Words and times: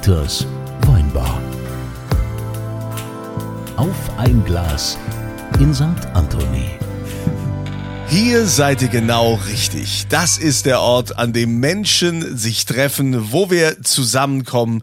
Dieters 0.00 0.46
Weinbar. 0.86 1.42
Auf 3.76 3.94
ein 4.16 4.42
Glas 4.46 4.96
in 5.58 5.74
St. 5.74 5.82
Anthony. 6.14 6.70
Hier 8.08 8.46
seid 8.46 8.80
ihr 8.80 8.88
genau 8.88 9.34
richtig. 9.34 10.06
Das 10.08 10.38
ist 10.38 10.64
der 10.64 10.80
Ort, 10.80 11.18
an 11.18 11.34
dem 11.34 11.60
Menschen 11.60 12.38
sich 12.38 12.64
treffen, 12.64 13.30
wo 13.30 13.50
wir 13.50 13.82
zusammenkommen. 13.82 14.82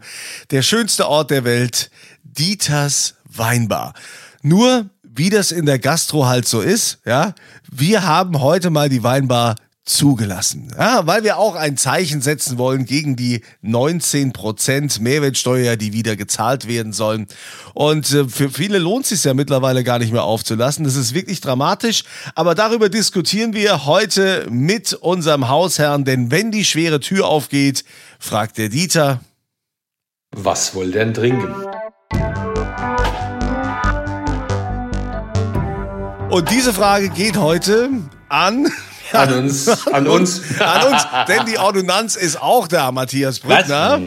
Der 0.52 0.62
schönste 0.62 1.08
Ort 1.08 1.32
der 1.32 1.42
Welt, 1.42 1.90
Dieters 2.22 3.14
Weinbar. 3.24 3.94
Nur, 4.42 4.88
wie 5.02 5.30
das 5.30 5.50
in 5.50 5.66
der 5.66 5.80
Gastro 5.80 6.26
halt 6.26 6.46
so 6.46 6.60
ist, 6.60 7.00
ja, 7.04 7.34
wir 7.68 8.04
haben 8.04 8.40
heute 8.40 8.70
mal 8.70 8.88
die 8.88 9.02
Weinbar 9.02 9.56
zugelassen. 9.88 10.72
Ja, 10.78 11.06
weil 11.06 11.24
wir 11.24 11.38
auch 11.38 11.54
ein 11.54 11.76
Zeichen 11.76 12.20
setzen 12.20 12.58
wollen 12.58 12.84
gegen 12.84 13.16
die 13.16 13.42
19% 13.64 15.00
Mehrwertsteuer, 15.00 15.76
die 15.76 15.92
wieder 15.92 16.16
gezahlt 16.16 16.68
werden 16.68 16.92
sollen. 16.92 17.26
Und 17.74 18.12
äh, 18.12 18.28
für 18.28 18.50
viele 18.50 18.78
lohnt 18.78 19.04
es 19.04 19.10
sich 19.10 19.24
ja 19.24 19.34
mittlerweile 19.34 19.84
gar 19.84 19.98
nicht 19.98 20.12
mehr 20.12 20.24
aufzulassen. 20.24 20.84
Das 20.84 20.96
ist 20.96 21.14
wirklich 21.14 21.40
dramatisch. 21.40 22.04
Aber 22.34 22.54
darüber 22.54 22.88
diskutieren 22.88 23.54
wir 23.54 23.86
heute 23.86 24.46
mit 24.50 24.92
unserem 24.92 25.48
Hausherrn. 25.48 26.04
Denn 26.04 26.30
wenn 26.30 26.50
die 26.50 26.64
schwere 26.64 27.00
Tür 27.00 27.26
aufgeht, 27.26 27.84
fragt 28.18 28.58
der 28.58 28.68
Dieter. 28.68 29.20
Was 30.32 30.74
wohl 30.74 30.90
denn 30.90 31.14
trinken? 31.14 31.54
Und 36.30 36.50
diese 36.50 36.74
Frage 36.74 37.08
geht 37.08 37.38
heute 37.38 37.88
an 38.28 38.70
an 39.12 39.32
uns. 39.32 39.86
An 39.88 40.06
uns. 40.06 40.60
an 40.60 40.92
uns. 40.92 41.06
Denn 41.28 41.46
die 41.46 41.58
Ordonnanz 41.58 42.16
ist 42.16 42.40
auch 42.40 42.68
da, 42.68 42.92
Matthias 42.92 43.40
Brückner. 43.40 44.00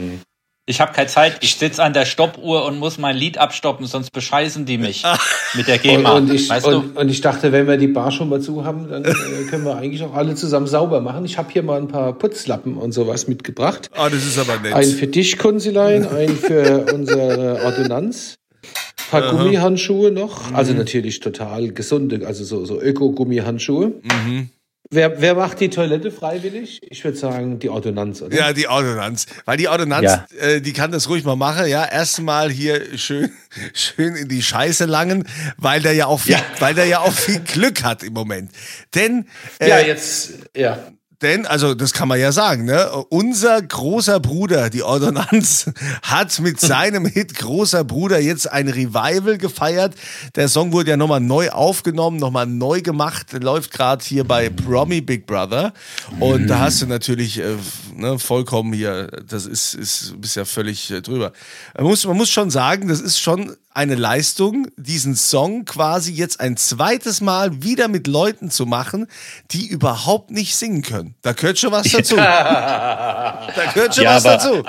Ich 0.67 0.79
habe 0.79 0.93
keine 0.93 1.07
Zeit. 1.07 1.37
Ich 1.41 1.55
sitze 1.55 1.83
an 1.83 1.91
der 1.91 2.05
Stoppuhr 2.05 2.65
und 2.65 2.77
muss 2.77 2.99
mein 2.99 3.17
Lied 3.17 3.39
abstoppen, 3.39 3.87
sonst 3.87 4.11
bescheißen 4.11 4.65
die 4.65 4.77
mich 4.77 5.03
mit 5.55 5.67
der 5.67 5.79
GEMA. 5.79 6.11
Und, 6.11 6.29
und, 6.29 6.35
ich, 6.35 6.49
weißt 6.49 6.67
und, 6.67 6.95
und, 6.95 7.09
ich 7.09 7.19
dachte, 7.19 7.51
wenn 7.51 7.67
wir 7.67 7.77
die 7.77 7.87
Bar 7.87 8.11
schon 8.11 8.29
mal 8.29 8.39
zu 8.41 8.63
haben, 8.63 8.87
dann 8.87 9.03
äh, 9.03 9.13
können 9.49 9.65
wir 9.65 9.75
eigentlich 9.75 10.03
auch 10.03 10.13
alle 10.13 10.35
zusammen 10.35 10.67
sauber 10.67 11.01
machen. 11.01 11.25
Ich 11.25 11.39
habe 11.39 11.51
hier 11.51 11.63
mal 11.63 11.77
ein 11.77 11.87
paar 11.87 12.13
Putzlappen 12.13 12.77
und 12.77 12.91
sowas 12.91 13.27
mitgebracht. 13.27 13.89
Ah, 13.95 14.09
das 14.09 14.23
ist 14.23 14.37
aber 14.37 14.59
nett. 14.59 14.73
Ein 14.73 14.85
für 14.85 15.07
dich, 15.07 15.39
Kunzilein, 15.39 16.07
ein 16.07 16.37
für 16.37 16.85
unsere 16.93 17.63
Ordonnanz. 17.65 18.35
Ein 18.63 19.09
paar 19.09 19.23
Aha. 19.23 19.31
Gummihandschuhe 19.31 20.11
noch. 20.11 20.53
Also 20.53 20.73
mhm. 20.73 20.77
natürlich 20.77 21.19
total 21.19 21.71
gesunde, 21.73 22.25
also 22.25 22.43
so, 22.43 22.63
so 22.65 22.79
Öko-Gummihandschuhe. 22.79 23.93
Mhm. 24.03 24.49
Wer, 24.93 25.21
wer 25.21 25.35
macht 25.35 25.61
die 25.61 25.69
Toilette 25.69 26.11
freiwillig? 26.11 26.81
Ich 26.83 27.01
würde 27.05 27.17
sagen, 27.17 27.59
die 27.59 27.69
Ordonnanz, 27.69 28.21
oder? 28.21 28.35
Ja, 28.35 28.51
die 28.51 28.67
Ordonnanz. 28.67 29.25
Weil 29.45 29.55
die 29.55 29.69
Ordonnanz, 29.69 30.03
ja. 30.03 30.25
äh, 30.37 30.59
die 30.59 30.73
kann 30.73 30.91
das 30.91 31.07
ruhig 31.07 31.23
mal 31.23 31.37
machen, 31.37 31.65
ja. 31.67 31.85
Erstmal 31.85 32.51
hier 32.51 32.97
schön, 32.97 33.31
schön 33.73 34.17
in 34.17 34.27
die 34.27 34.41
Scheiße 34.41 34.83
langen, 34.85 35.25
weil 35.55 35.81
der 35.81 35.93
ja 35.93 36.07
auch 36.07 36.19
viel, 36.19 36.33
ja. 36.33 36.43
weil 36.59 36.73
der 36.73 36.85
ja 36.85 36.99
auch 36.99 37.13
viel 37.13 37.39
Glück 37.39 37.83
hat 37.83 38.03
im 38.03 38.11
Moment. 38.11 38.51
Denn, 38.93 39.27
äh, 39.59 39.69
ja, 39.69 39.79
jetzt, 39.79 40.33
ja. 40.57 40.91
Denn, 41.21 41.45
also 41.45 41.75
das 41.75 41.93
kann 41.93 42.07
man 42.07 42.19
ja 42.19 42.31
sagen, 42.31 42.65
ne? 42.65 42.89
Unser 43.09 43.61
großer 43.61 44.19
Bruder, 44.19 44.69
die 44.69 44.81
Ordonnanz, 44.81 45.69
hat 46.01 46.39
mit 46.39 46.59
seinem 46.59 47.05
Hit 47.05 47.35
Großer 47.35 47.83
Bruder 47.83 48.19
jetzt 48.19 48.51
ein 48.51 48.67
Revival 48.67 49.37
gefeiert. 49.37 49.93
Der 50.35 50.47
Song 50.47 50.71
wurde 50.71 50.91
ja 50.91 50.97
nochmal 50.97 51.19
neu 51.19 51.49
aufgenommen, 51.49 52.17
nochmal 52.17 52.47
neu 52.47 52.81
gemacht, 52.81 53.33
läuft 53.33 53.71
gerade 53.71 54.03
hier 54.03 54.23
bei 54.23 54.49
Promi 54.49 55.01
Big 55.01 55.27
Brother. 55.27 55.73
Und 56.19 56.43
mhm. 56.43 56.47
da 56.47 56.59
hast 56.59 56.81
du 56.81 56.87
natürlich 56.87 57.39
äh, 57.39 57.55
ne, 58.01 58.19
vollkommen 58.19 58.73
hier, 58.73 59.07
das 59.27 59.45
ist, 59.45 59.73
ist 59.73 60.19
bist 60.19 60.35
ja 60.35 60.45
völlig 60.45 60.91
äh, 60.91 61.01
drüber. 61.01 61.31
Man 61.75 61.85
muss, 61.85 62.05
man 62.05 62.17
muss 62.17 62.29
schon 62.29 62.49
sagen, 62.49 62.87
das 62.87 62.99
ist 62.99 63.19
schon 63.19 63.55
eine 63.73 63.95
Leistung, 63.95 64.67
diesen 64.75 65.15
Song 65.15 65.63
quasi 65.63 66.11
jetzt 66.11 66.41
ein 66.41 66.57
zweites 66.57 67.21
Mal 67.21 67.63
wieder 67.63 67.87
mit 67.87 68.07
Leuten 68.07 68.51
zu 68.51 68.65
machen, 68.65 69.07
die 69.51 69.67
überhaupt 69.67 70.29
nicht 70.29 70.55
singen 70.55 70.81
können. 70.81 71.15
Da 71.21 71.31
gehört 71.31 71.57
schon 71.57 71.71
was 71.71 71.89
dazu. 71.89 72.15
da 72.17 73.47
gehört 73.73 73.95
schon 73.95 74.03
ja, 74.03 74.15
was 74.15 74.23
dazu. 74.23 74.63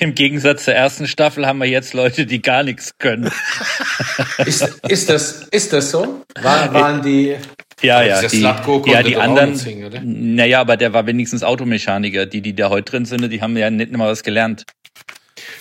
Im 0.00 0.14
Gegensatz 0.14 0.64
zur 0.64 0.74
ersten 0.74 1.06
Staffel 1.06 1.46
haben 1.46 1.58
wir 1.58 1.68
jetzt 1.68 1.94
Leute, 1.94 2.26
die 2.26 2.42
gar 2.42 2.64
nichts 2.64 2.98
können. 2.98 3.30
ist, 4.38 4.62
ist, 4.88 5.08
das, 5.08 5.44
ist 5.50 5.72
das 5.72 5.92
so? 5.92 6.24
War, 6.40 6.74
waren 6.74 7.02
die 7.02 7.36
ja, 7.82 8.02
ja, 8.02 8.22
die, 8.26 8.40
ja, 8.40 9.02
die 9.02 9.16
anderen, 9.16 10.34
naja, 10.34 10.60
aber 10.60 10.76
der 10.76 10.92
war 10.92 11.06
wenigstens 11.06 11.42
Automechaniker. 11.42 12.26
Die, 12.26 12.40
die 12.40 12.54
da 12.54 12.70
heute 12.70 12.90
drin 12.90 13.04
sind, 13.04 13.28
die 13.30 13.42
haben 13.42 13.56
ja 13.56 13.70
nicht 13.70 13.92
mal 13.92 14.08
was 14.08 14.22
gelernt. 14.22 14.64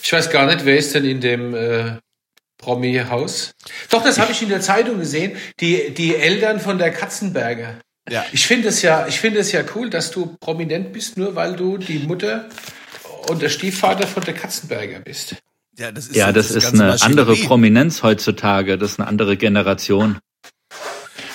Ich 0.04 0.12
weiß 0.14 0.30
gar 0.30 0.46
nicht, 0.46 0.66
wer 0.66 0.78
ist 0.78 0.94
denn 0.96 1.06
in 1.06 1.22
dem 1.22 1.54
äh, 1.54 1.98
Promi-Haus? 2.58 3.54
Doch, 3.90 4.04
das 4.04 4.20
habe 4.20 4.32
ich 4.32 4.42
in 4.42 4.50
der 4.50 4.62
Zeitung 4.62 5.00
gesehen. 5.00 5.34
Die, 5.60 5.94
die 5.94 6.16
Eltern 6.16 6.60
von 6.60 6.78
der 6.78 6.92
Katzenberger. 6.92 7.76
Ja. 8.10 8.26
Ich 8.32 8.46
finde 8.48 8.70
es 8.70 8.82
ja, 8.82 9.08
ich 9.08 9.20
finde 9.20 9.40
es 9.40 9.52
ja 9.52 9.64
cool, 9.76 9.90
dass 9.90 10.12
du 10.12 10.36
prominent 10.40 10.92
bist, 10.94 11.18
nur 11.18 11.36
weil 11.36 11.56
du 11.56 11.78
die 11.78 12.00
Mutter 12.00 12.50
und 13.30 13.42
der 13.42 13.50
Stiefvater 13.50 14.08
von 14.08 14.24
der 14.24 14.34
Katzenberger 14.34 15.00
bist. 15.00 15.36
Ja, 15.78 15.92
das 15.92 16.08
ist, 16.08 16.16
ja, 16.16 16.32
das, 16.32 16.50
das 16.50 16.64
ist 16.64 16.74
eine 16.74 16.90
Maschinerie. 16.90 17.20
andere 17.22 17.36
Prominenz 17.48 18.04
heutzutage. 18.04 18.78
Das 18.78 18.94
ist 18.94 19.00
eine 19.00 19.08
andere 19.08 19.38
Generation. 19.38 20.20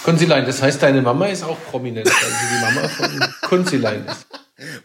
Kunzilein, 0.07 0.47
das 0.47 0.63
heißt, 0.63 0.81
deine 0.81 1.03
Mama 1.03 1.27
ist 1.27 1.43
auch 1.43 1.59
prominent, 1.69 2.07
weil 2.07 2.15
sie 2.15 2.47
die 2.55 2.65
Mama 2.65 2.89
von 2.89 3.49
Kunzilein 3.49 4.07
ist. 4.07 4.25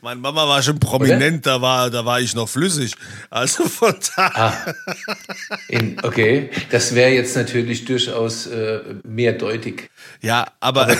Meine 0.02 0.20
Mama 0.20 0.48
war 0.48 0.64
schon 0.64 0.80
prominent, 0.80 1.46
da 1.46 1.62
war, 1.62 1.92
da 1.92 2.04
war 2.04 2.20
ich 2.20 2.34
noch 2.34 2.50
flüssig. 2.50 2.96
Also 3.30 3.66
von 3.66 3.94
da. 4.16 4.32
Ah. 4.34 4.74
In, 5.68 5.98
okay, 6.02 6.50
das 6.72 6.96
wäre 6.96 7.12
jetzt 7.12 7.36
natürlich 7.36 7.86
durchaus 7.86 8.48
äh, 8.48 8.80
mehrdeutig. 9.04 9.92
Ja, 10.22 10.48
aber. 10.60 10.86
aber 10.86 10.98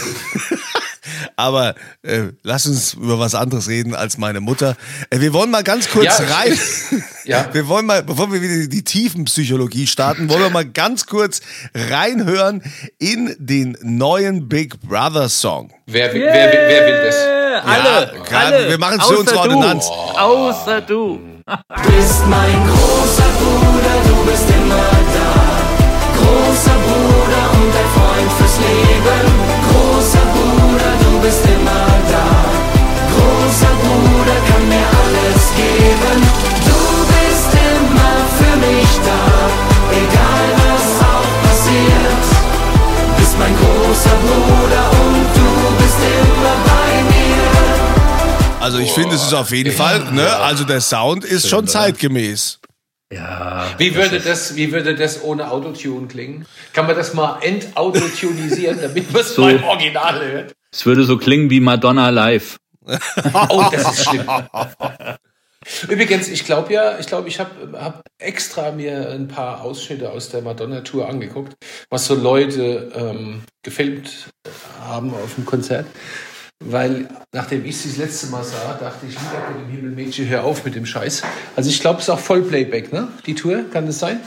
Aber 1.36 1.76
äh, 2.04 2.30
lass 2.44 2.68
uns 2.68 2.94
über 2.94 3.20
was 3.20 3.36
anderes 3.36 3.68
reden 3.68 3.96
als 3.96 4.18
meine 4.18 4.40
Mutter. 4.40 4.76
Äh, 5.10 5.20
wir 5.20 5.34
wollen 5.34 5.52
mal 5.52 5.64
ganz 5.64 5.90
kurz 5.90 6.06
ja, 6.06 6.26
rein. 6.26 6.58
ja. 7.26 7.50
Wir 7.54 7.68
wollen 7.68 7.86
mal, 7.86 8.04
bevor 8.04 8.32
wir 8.32 8.42
wieder 8.42 8.68
die 8.68 8.84
Tiefenpsychologie 8.84 9.88
starten, 9.88 10.30
wollen 10.30 10.42
wir 10.42 10.50
mal 10.50 10.66
ganz 10.66 11.06
kurz 11.06 11.42
reinhören 11.74 12.64
in 13.00 13.36
den 13.40 13.78
neuen 13.82 14.48
Big 14.48 14.80
Brother 14.82 15.30
Song. 15.30 15.72
Wer, 15.88 16.16
yeah. 16.16 16.34
wer, 16.34 16.52
wer, 16.54 16.68
wer, 16.68 16.86
will 16.86 17.06
das? 17.06 17.16
Alle, 17.64 18.14
ja, 18.18 18.24
grad, 18.24 18.54
alle. 18.54 18.70
Wir 18.70 18.78
machen 18.78 19.00
es 19.00 19.08
für 19.08 19.18
unsere 19.18 19.40
Ordnanz. 19.40 19.86
Oh. 19.90 20.18
Außer 20.18 20.82
du. 20.82 21.20
Du 21.46 21.92
bist 21.92 22.26
mein 22.28 22.68
großer 22.68 23.30
Bruder, 23.40 23.96
du 24.08 24.32
bist 24.32 24.50
immer 24.50 24.92
da. 25.16 25.52
Großer 26.16 26.78
Bruder 26.86 27.52
und 27.54 27.76
ein 27.76 27.90
Freund 27.94 28.32
fürs 28.38 28.58
Leben 28.60 29.51
ich 48.82 48.92
finde, 48.92 49.16
es 49.16 49.24
ist 49.24 49.34
auf 49.34 49.52
jeden 49.52 49.72
Fall, 49.72 50.12
ne? 50.12 50.36
Also 50.38 50.64
der 50.64 50.82
Sound 50.82 51.24
ist 51.24 51.48
schon 51.48 51.68
zeitgemäß. 51.68 52.60
Ja. 53.12 53.68
Wie 53.78 53.94
würde 53.96 54.20
das, 54.22 54.56
wie 54.56 54.72
würde 54.72 54.96
das 54.96 55.22
ohne 55.22 55.52
Autotune 55.52 56.08
klingen? 56.08 56.46
Kann 56.74 56.88
man 56.88 56.96
das 56.96 57.14
mal 57.14 57.40
entautotunisieren, 57.42 58.80
damit 58.82 59.12
man 59.12 59.22
es 59.22 59.36
so, 59.36 59.42
mal 59.42 59.56
im 59.56 59.64
Original 59.64 60.26
hört? 60.26 60.54
Es 60.72 60.86
würde 60.86 61.04
so 61.04 61.18
klingen 61.18 61.50
wie 61.50 61.60
Madonna 61.60 62.10
live. 62.10 62.58
oh, 63.50 63.66
das 63.72 64.00
ist 64.00 64.10
schlimm. 64.10 64.28
Übrigens, 65.88 66.28
ich 66.28 66.46
glaube 66.46 66.74
ja, 66.74 66.98
ich 66.98 67.06
glaube, 67.06 67.28
ich 67.28 67.40
habe 67.40 67.80
hab 67.80 68.02
extra 68.18 68.72
mir 68.72 69.12
ein 69.12 69.28
paar 69.28 69.62
Ausschnitte 69.62 70.10
aus 70.10 70.30
der 70.30 70.42
Madonna-Tour 70.42 71.08
angeguckt, 71.08 71.54
was 71.90 72.08
so 72.08 72.16
Leute 72.16 72.92
ähm, 72.96 73.44
gefilmt 73.62 74.30
haben 74.84 75.14
auf 75.14 75.36
dem 75.36 75.46
Konzert. 75.46 75.86
Weil, 76.64 77.08
nachdem 77.32 77.66
ich 77.66 77.78
sie 77.78 77.90
das 77.90 77.98
letzte 77.98 78.28
Mal 78.28 78.44
sah, 78.44 78.78
dachte 78.80 79.08
ich, 79.08 79.14
lieber 79.14 79.50
mit 79.50 79.68
dem 79.68 79.72
Himmel 79.72 79.92
Mädchen, 79.92 80.28
hör 80.30 80.44
auf 80.44 80.64
mit 80.64 80.76
dem 80.76 80.86
Scheiß. 80.86 81.24
Also 81.56 81.70
ich 81.70 81.80
glaube, 81.82 82.00
es 82.00 82.04
ist 82.04 82.10
auch 82.10 82.20
Vollplayback, 82.20 82.94
ne? 82.94 83.08
Die 83.26 83.34
Tour, 83.34 83.64
kann 83.72 83.88
das 83.88 84.00
sein? 84.00 84.20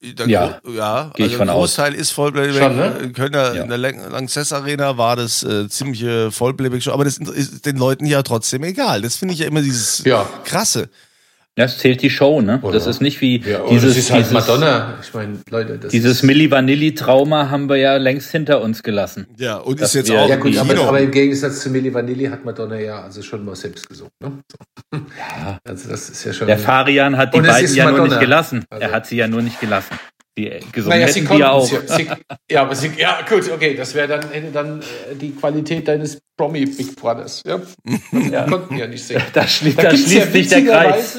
Der 0.00 0.28
ja, 0.28 0.60
ja 0.64 1.10
Gehe 1.14 1.24
also 1.24 1.32
ich 1.32 1.36
von 1.36 1.48
Großteil 1.48 1.92
aus. 1.92 1.98
ist 1.98 2.10
Vollplayback. 2.12 2.62
Schon, 2.62 2.76
ne? 2.76 3.12
Kölner, 3.12 3.54
ja. 3.54 3.62
In 3.64 3.68
der 3.68 3.78
Lanxess 3.78 4.52
Arena 4.52 4.96
war 4.96 5.16
das 5.16 5.42
äh, 5.42 5.68
ziemliche 5.68 6.30
Vollplayback 6.30 6.82
schon, 6.82 6.92
aber 6.92 7.04
das 7.04 7.18
ist 7.18 7.66
den 7.66 7.76
Leuten 7.76 8.06
ja 8.06 8.22
trotzdem 8.22 8.62
egal. 8.62 9.02
Das 9.02 9.16
finde 9.16 9.34
ich 9.34 9.40
ja 9.40 9.46
immer 9.46 9.60
dieses 9.60 10.04
ja. 10.04 10.26
Krasse. 10.44 10.88
Das 11.58 11.76
zählt 11.78 12.02
die 12.02 12.10
Show, 12.10 12.40
ne? 12.40 12.60
Oder? 12.62 12.74
Das 12.74 12.86
ist 12.86 13.00
nicht 13.00 13.20
wie 13.20 13.40
ja, 13.40 13.66
dieses, 13.68 13.96
ist 13.96 14.12
halt 14.12 14.26
dieses, 14.26 14.32
Madonna. 14.32 14.94
Ich 15.02 15.12
meine, 15.12 15.38
Leute, 15.50 15.76
das 15.76 15.90
dieses 15.90 16.22
Milli 16.22 16.48
Vanilli 16.52 16.94
Trauma 16.94 17.50
haben 17.50 17.68
wir 17.68 17.74
ja 17.74 17.96
längst 17.96 18.30
hinter 18.30 18.60
uns 18.60 18.84
gelassen. 18.84 19.26
Ja, 19.36 19.56
und 19.56 19.80
ist 19.80 19.92
jetzt 19.94 20.08
auch 20.12 20.28
ja, 20.28 20.36
gut, 20.36 20.56
aber, 20.56 20.78
aber, 20.78 21.00
im 21.00 21.10
Gegensatz 21.10 21.60
zu 21.60 21.70
Milli 21.70 21.92
Vanilli 21.92 22.26
hat 22.26 22.44
Madonna 22.44 22.78
ja 22.78 23.02
also 23.02 23.22
schon 23.22 23.44
mal 23.44 23.56
selbst 23.56 23.88
gesungen, 23.88 24.12
ne? 24.22 24.32
So. 24.48 24.98
Ja. 25.18 25.58
Also 25.64 25.88
das 25.88 26.08
ist 26.08 26.24
ja 26.24 26.32
schon 26.32 26.46
Der 26.46 26.58
Farian 26.58 27.16
hat 27.16 27.34
die 27.34 27.40
beiden 27.40 27.74
ja 27.74 27.86
Madonna. 27.86 28.04
nur 28.04 28.08
nicht 28.08 28.20
gelassen. 28.20 28.64
Also. 28.70 28.84
Er 28.84 28.92
hat 28.92 29.06
sie 29.06 29.16
ja 29.16 29.26
nur 29.26 29.42
nicht 29.42 29.60
gelassen 29.60 29.98
die 30.38 30.72
gesungen 30.72 31.00
naja, 31.00 31.12
hätten, 31.12 31.26
sie 31.26 31.44
auch. 31.44 31.66
Sie, 31.66 31.76
sie, 31.86 32.08
ja, 32.50 32.62
aber 32.62 32.74
sie, 32.74 32.90
ja, 32.96 33.20
gut, 33.28 33.50
okay, 33.50 33.74
das 33.74 33.94
wäre 33.94 34.08
dann, 34.08 34.52
dann 34.52 34.80
äh, 34.80 35.14
die 35.14 35.32
Qualität 35.32 35.88
deines 35.88 36.20
Promi 36.36 36.66
Big 36.66 36.94
Brothers. 36.96 37.42
Ja? 37.44 37.60
ja. 38.30 38.44
konnten 38.44 38.76
ja 38.76 38.86
nicht 38.86 39.04
singen. 39.04 39.22
Da, 39.32 39.46
schli 39.46 39.74
da, 39.74 39.82
da 39.82 39.90
schließt 39.90 40.14
ja 40.14 40.26
sich 40.26 40.48
der 40.48 40.64
Kreis. 40.64 41.18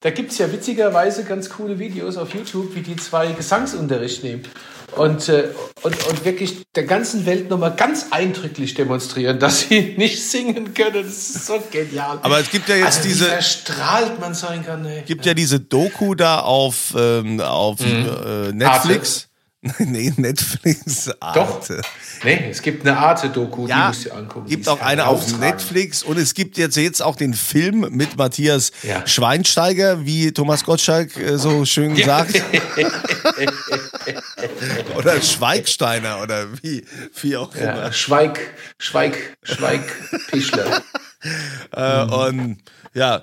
Da 0.00 0.10
gibt 0.10 0.32
es 0.32 0.38
ja 0.38 0.50
witzigerweise 0.50 1.24
ganz 1.24 1.50
coole 1.50 1.78
Videos 1.78 2.16
auf 2.16 2.34
YouTube, 2.34 2.74
wie 2.74 2.80
die 2.80 2.96
zwei 2.96 3.32
Gesangsunterricht 3.32 4.24
nehmen 4.24 4.42
und, 4.96 5.28
äh, 5.28 5.48
und, 5.82 6.06
und 6.06 6.24
wirklich 6.24 6.62
der 6.74 6.84
ganzen 6.84 7.26
Welt 7.26 7.50
nochmal 7.50 7.74
ganz 7.76 8.06
eindrücklich 8.10 8.74
demonstrieren, 8.74 9.38
dass 9.38 9.60
sie 9.60 9.94
nicht 9.96 10.22
singen 10.22 10.74
können. 10.74 11.04
Das 11.04 11.12
ist 11.12 11.46
so 11.46 11.62
genial. 11.70 12.18
Aber 12.22 12.40
es 12.40 12.50
gibt 12.50 12.68
ja 12.68 12.76
jetzt 12.76 12.98
also, 12.98 13.08
diese. 13.08 13.26
Wie 13.26 13.30
erstrahlt 13.30 14.20
man 14.20 14.34
sein 14.34 14.64
kann. 14.64 14.84
Es 14.84 15.06
gibt 15.06 15.26
ja 15.26 15.34
diese 15.34 15.60
Doku 15.60 16.14
da 16.14 16.40
auf, 16.40 16.94
ähm, 16.96 17.40
auf 17.40 17.80
mhm. 17.80 18.08
äh, 18.26 18.52
Netflix. 18.52 19.28
nee, 19.78 20.12
Netflix. 20.16 21.10
Arte. 21.20 21.78
Doch. 21.78 21.88
Nee, 22.24 22.48
es 22.50 22.62
gibt 22.62 22.86
eine 22.86 22.96
Arte-Doku, 22.96 23.66
ja, 23.66 23.82
die 23.82 23.86
musst 23.88 24.06
du 24.06 24.12
angucken. 24.12 24.48
Gibt 24.48 24.68
auch 24.68 24.80
eine 24.80 25.06
auf 25.06 25.38
Netflix 25.38 26.02
und 26.04 26.16
es 26.16 26.34
gibt 26.34 26.56
jetzt, 26.58 26.76
jetzt 26.76 27.02
auch 27.02 27.16
den 27.16 27.34
Film 27.34 27.80
mit 27.90 28.16
Matthias 28.16 28.70
ja. 28.82 29.06
Schweinsteiger, 29.06 30.04
wie 30.04 30.32
Thomas 30.32 30.64
Gottschalk 30.64 31.16
äh, 31.16 31.38
so 31.38 31.64
schön 31.64 31.96
sagt. 31.96 32.34
oder 34.96 35.20
Schweigsteiner 35.20 36.22
oder 36.22 36.46
wie, 36.62 36.84
wie 37.20 37.36
auch 37.36 37.54
ja, 37.54 37.72
immer. 37.72 37.92
Schweig, 37.92 38.40
Schweig, 38.78 39.36
Schweig, 39.42 39.82
Pischler. 40.30 40.82
äh, 41.76 42.04
mhm. 42.04 42.12
Und 42.12 42.58
ja, 42.94 43.22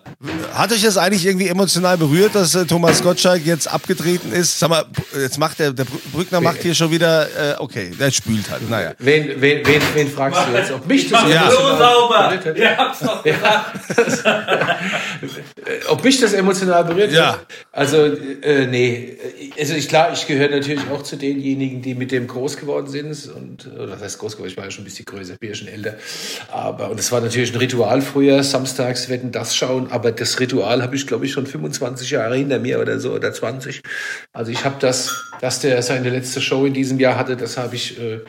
hat 0.54 0.72
euch 0.72 0.84
das 0.84 0.98
eigentlich 0.98 1.26
irgendwie 1.26 1.48
emotional 1.48 1.98
berührt, 1.98 2.36
dass 2.36 2.56
äh, 2.56 2.66
Thomas 2.66 3.02
Gottschalk 3.02 3.46
jetzt 3.46 3.68
abgetreten 3.68 4.32
ist? 4.32 4.60
Sag 4.60 4.70
mal, 4.70 4.86
jetzt 5.18 5.38
macht 5.38 5.60
der, 5.60 5.72
der 5.72 5.86
Brückner 6.14 6.42
macht 6.42 6.62
hier 6.62 6.76
schon 6.76 6.92
wieder, 6.92 7.28
äh, 7.28 7.56
okay, 7.60 7.92
der 8.00 8.12
spült 8.12 8.50
halt, 8.50 8.70
naja. 8.70 8.94
Wen, 9.00 9.42
wen, 9.42 9.66
wen, 9.66 9.82
wen 9.94 10.10
fragst 10.10 10.42
du 10.48 10.58
jetzt? 10.58 10.72
Ob 10.72 10.86
mich 10.88 11.10
das 11.10 11.30
ja. 11.30 11.50
so 11.50 11.58
sauber. 11.58 12.40
Ihr 12.56 12.78
habt's 12.78 13.00
doch 13.00 13.24
gesagt. 13.24 13.80
Ob 15.90 16.04
mich 16.04 16.20
das 16.20 16.34
emotional 16.34 16.84
berührt 16.84 17.12
ja. 17.12 17.34
hat? 17.34 17.46
Also, 17.72 18.06
äh, 18.06 18.68
nee. 18.68 19.18
Also, 19.60 19.74
ich, 19.74 19.88
klar, 19.88 20.14
ich 20.14 20.28
gehöre 20.28 20.50
natürlich 20.50 20.84
auch 20.92 21.04
zu 21.04 21.16
denjenigen, 21.16 21.82
die 21.82 21.96
mit 21.96 22.12
dem 22.12 22.28
groß 22.28 22.58
geworden 22.58 22.88
sind. 22.88 23.28
Und, 23.34 23.68
oder 23.74 23.88
das 23.88 24.02
heißt 24.02 24.20
groß 24.20 24.34
geworden, 24.34 24.52
ich 24.52 24.58
war 24.58 24.66
ja 24.66 24.72
schon 24.72 24.84
ein 24.84 24.86
bisschen 24.86 25.06
größer, 25.06 25.36
bin 25.40 25.50
ja 25.50 25.56
schon 25.56 25.68
älter. 25.68 25.96
Aber, 26.52 26.90
und 26.90 27.00
es 27.00 27.12
war 27.12 27.22
natürlich 27.22 27.54
ein 27.54 27.58
Ritual 27.58 28.02
früher, 28.02 28.44
samstags 28.44 29.10
wetten 29.10 29.32
das 29.32 29.55
schon 29.56 29.66
anschauen, 29.66 29.92
aber 29.92 30.12
das 30.12 30.40
Ritual 30.40 30.82
habe 30.82 30.96
ich, 30.96 31.08
glaube 31.08 31.26
ich, 31.26 31.32
schon 31.32 31.48
25 31.48 32.12
Jahre 32.12 32.36
hinter 32.36 32.60
mir 32.60 32.80
oder 32.80 33.00
so 33.00 33.14
oder 33.14 33.34
20. 33.34 33.82
Also 34.34 34.52
ich 34.52 34.66
habe 34.66 34.76
das, 34.80 35.32
dass 35.42 35.60
der 35.60 35.82
seine 35.82 36.10
letzte 36.10 36.42
Show 36.42 36.66
in 36.66 36.74
diesem 36.74 37.00
Jahr 37.00 37.18
hatte, 37.18 37.38
das 37.38 37.58
habe 37.58 37.76
ich 37.76 38.00
äh, 38.00 38.22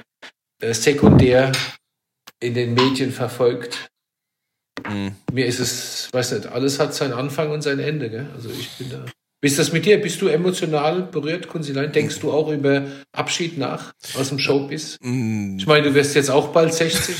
äh, 0.62 0.72
sekundär 0.72 1.52
in 2.40 2.54
den 2.54 2.74
Medien 2.74 3.12
verfolgt. 3.12 3.88
Mhm. 4.88 5.16
Mir 5.32 5.46
ist 5.46 5.60
es, 5.60 6.08
weiß 6.12 6.32
nicht, 6.32 6.46
alles 6.46 6.78
hat 6.78 6.94
seinen 6.94 7.12
Anfang 7.12 7.50
und 7.50 7.62
sein 7.62 7.78
Ende. 7.78 8.10
Gell? 8.10 8.26
Also 8.34 8.50
ich 8.50 8.70
bin 8.78 8.90
da. 8.90 9.04
Wie 9.42 9.48
ist 9.48 9.58
das 9.58 9.70
mit 9.70 9.84
dir? 9.84 10.00
Bist 10.00 10.22
du 10.22 10.28
emotional 10.28 11.02
berührt, 11.02 11.46
Kunzilein? 11.46 11.92
Denkst 11.92 12.20
du 12.20 12.32
auch 12.32 12.50
über 12.50 12.84
Abschied 13.12 13.58
nach 13.58 13.92
aus 14.18 14.30
dem 14.30 14.38
Showbiz? 14.38 14.96
Mm. 15.02 15.58
Ich 15.58 15.66
meine, 15.66 15.88
du 15.88 15.94
wirst 15.94 16.14
jetzt 16.14 16.30
auch 16.30 16.48
bald 16.48 16.72
60. 16.72 17.14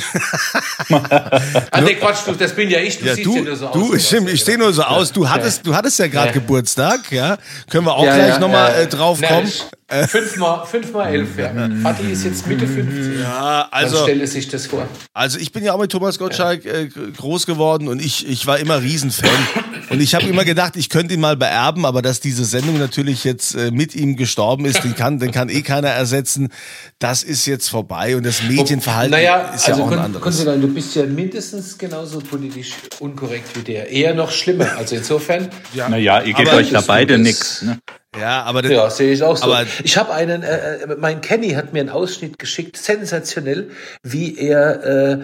ah, 0.91 1.81
nee, 1.83 1.95
Quatsch, 1.97 2.27
du, 2.27 2.33
das 2.33 2.55
bin 2.55 2.71
ja 2.71 2.81
ich. 2.81 3.01
Du 3.01 3.05
ja, 3.05 3.15
siehst 3.15 3.27
du, 3.27 3.37
ja 3.37 3.43
nur 3.43 3.57
so 3.57 3.69
du, 3.71 3.95
aus. 3.95 4.07
Stimmt, 4.07 4.31
ich 4.31 4.43
sehe 4.43 4.57
nur 4.57 4.73
so 4.73 4.83
aus. 4.83 5.13
Du 5.13 5.29
hattest, 5.29 5.67
du 5.67 5.75
hattest 5.75 5.99
ja 5.99 6.07
gerade 6.07 6.29
ja. 6.29 6.33
Geburtstag, 6.33 7.13
ja? 7.13 7.37
Können 7.69 7.85
wir 7.85 7.95
auch 7.95 8.03
gleich 8.03 8.29
ja, 8.29 8.39
nochmal 8.39 8.75
äh, 8.75 8.87
drauf 8.87 9.21
kommen. 9.21 9.53
Äh. 9.89 10.07
Fünfmal, 10.09 10.67
fünfmal 10.67 11.13
elf, 11.13 11.39
ja. 11.39 11.53
Fatih 11.83 12.11
ist 12.11 12.25
jetzt 12.25 12.47
Mitte 12.47 12.67
50. 12.67 13.21
Ja, 13.21 13.69
also. 13.71 13.97
Dann 13.97 14.05
stelle 14.05 14.27
sich 14.27 14.49
das 14.49 14.67
vor. 14.67 14.89
Also 15.13 15.39
ich 15.39 15.53
bin 15.53 15.63
ja 15.63 15.75
auch 15.75 15.79
mit 15.79 15.93
Thomas 15.93 16.19
Gottschalk 16.19 16.65
äh, 16.65 16.89
groß 16.89 17.45
geworden 17.45 17.89
und 17.89 18.01
ich, 18.03 18.27
ich 18.27 18.47
war 18.47 18.59
immer 18.59 18.81
Riesenfan. 18.81 19.29
Und 19.91 20.01
ich 20.01 20.15
habe 20.15 20.27
immer 20.27 20.45
gedacht, 20.45 20.77
ich 20.77 20.89
könnte 20.89 21.15
ihn 21.15 21.21
mal 21.21 21.37
beerben, 21.37 21.85
aber 21.85 22.03
dass 22.03 22.21
diese 22.21 22.45
Sendung 22.45 22.79
natürlich 22.79 23.25
jetzt 23.25 23.55
äh, 23.55 23.71
mit 23.71 23.95
ihm 23.95 24.17
gestorben 24.17 24.65
ist, 24.65 24.85
den 24.85 24.95
kann, 24.95 25.19
den 25.19 25.33
kann 25.33 25.49
eh 25.49 25.63
keiner 25.63 25.89
ersetzen. 25.89 26.49
Das 26.99 27.23
ist 27.23 27.47
jetzt 27.47 27.69
vorbei 27.69 28.17
und 28.17 28.27
das 28.27 28.43
Medienverhalten 28.43 29.13
naja, 29.13 29.53
ist 29.55 29.67
ja 29.67 29.75
also 29.75 29.85
auch 29.85 29.93
ein 29.93 29.99
anderes. 29.99 30.23
Konstantin, 30.23 30.61
du 30.61 30.69
bist 30.69 30.95
ja 30.95 31.05
mindestens 31.05 31.79
genauso 31.79 32.19
politisch 32.19 32.73
unkorrekt 33.01 33.57
wie 33.57 33.63
der. 33.63 33.91
Eher 33.91 34.15
noch 34.15 34.31
schlimmer. 34.31 34.77
Also 34.77 34.97
insofern. 34.97 35.49
Ja. 35.75 35.89
Naja, 35.89 36.23
ihr 36.23 36.35
gebt 36.35 36.53
euch 36.53 36.71
da 36.71 36.81
beide 36.81 37.19
nichts. 37.19 37.63
Ne? 37.63 37.79
Ja, 38.19 38.43
aber 38.45 38.63
das, 38.63 38.73
ja, 38.73 38.91
sehe 38.91 39.13
ich 39.13 39.23
auch 39.23 39.37
so. 39.37 39.45
Aber 39.45 39.67
ich 39.85 39.97
habe 39.97 40.13
einen, 40.15 40.43
äh, 40.43 40.77
äh, 40.77 40.97
mein 40.99 41.21
Kenny 41.21 41.51
hat 41.51 41.73
mir 41.73 41.81
einen 41.81 41.91
Ausschnitt 41.91 42.39
geschickt, 42.39 42.77
sensationell, 42.77 43.71
wie 44.03 44.39
er 44.39 44.85
äh, 44.85 45.19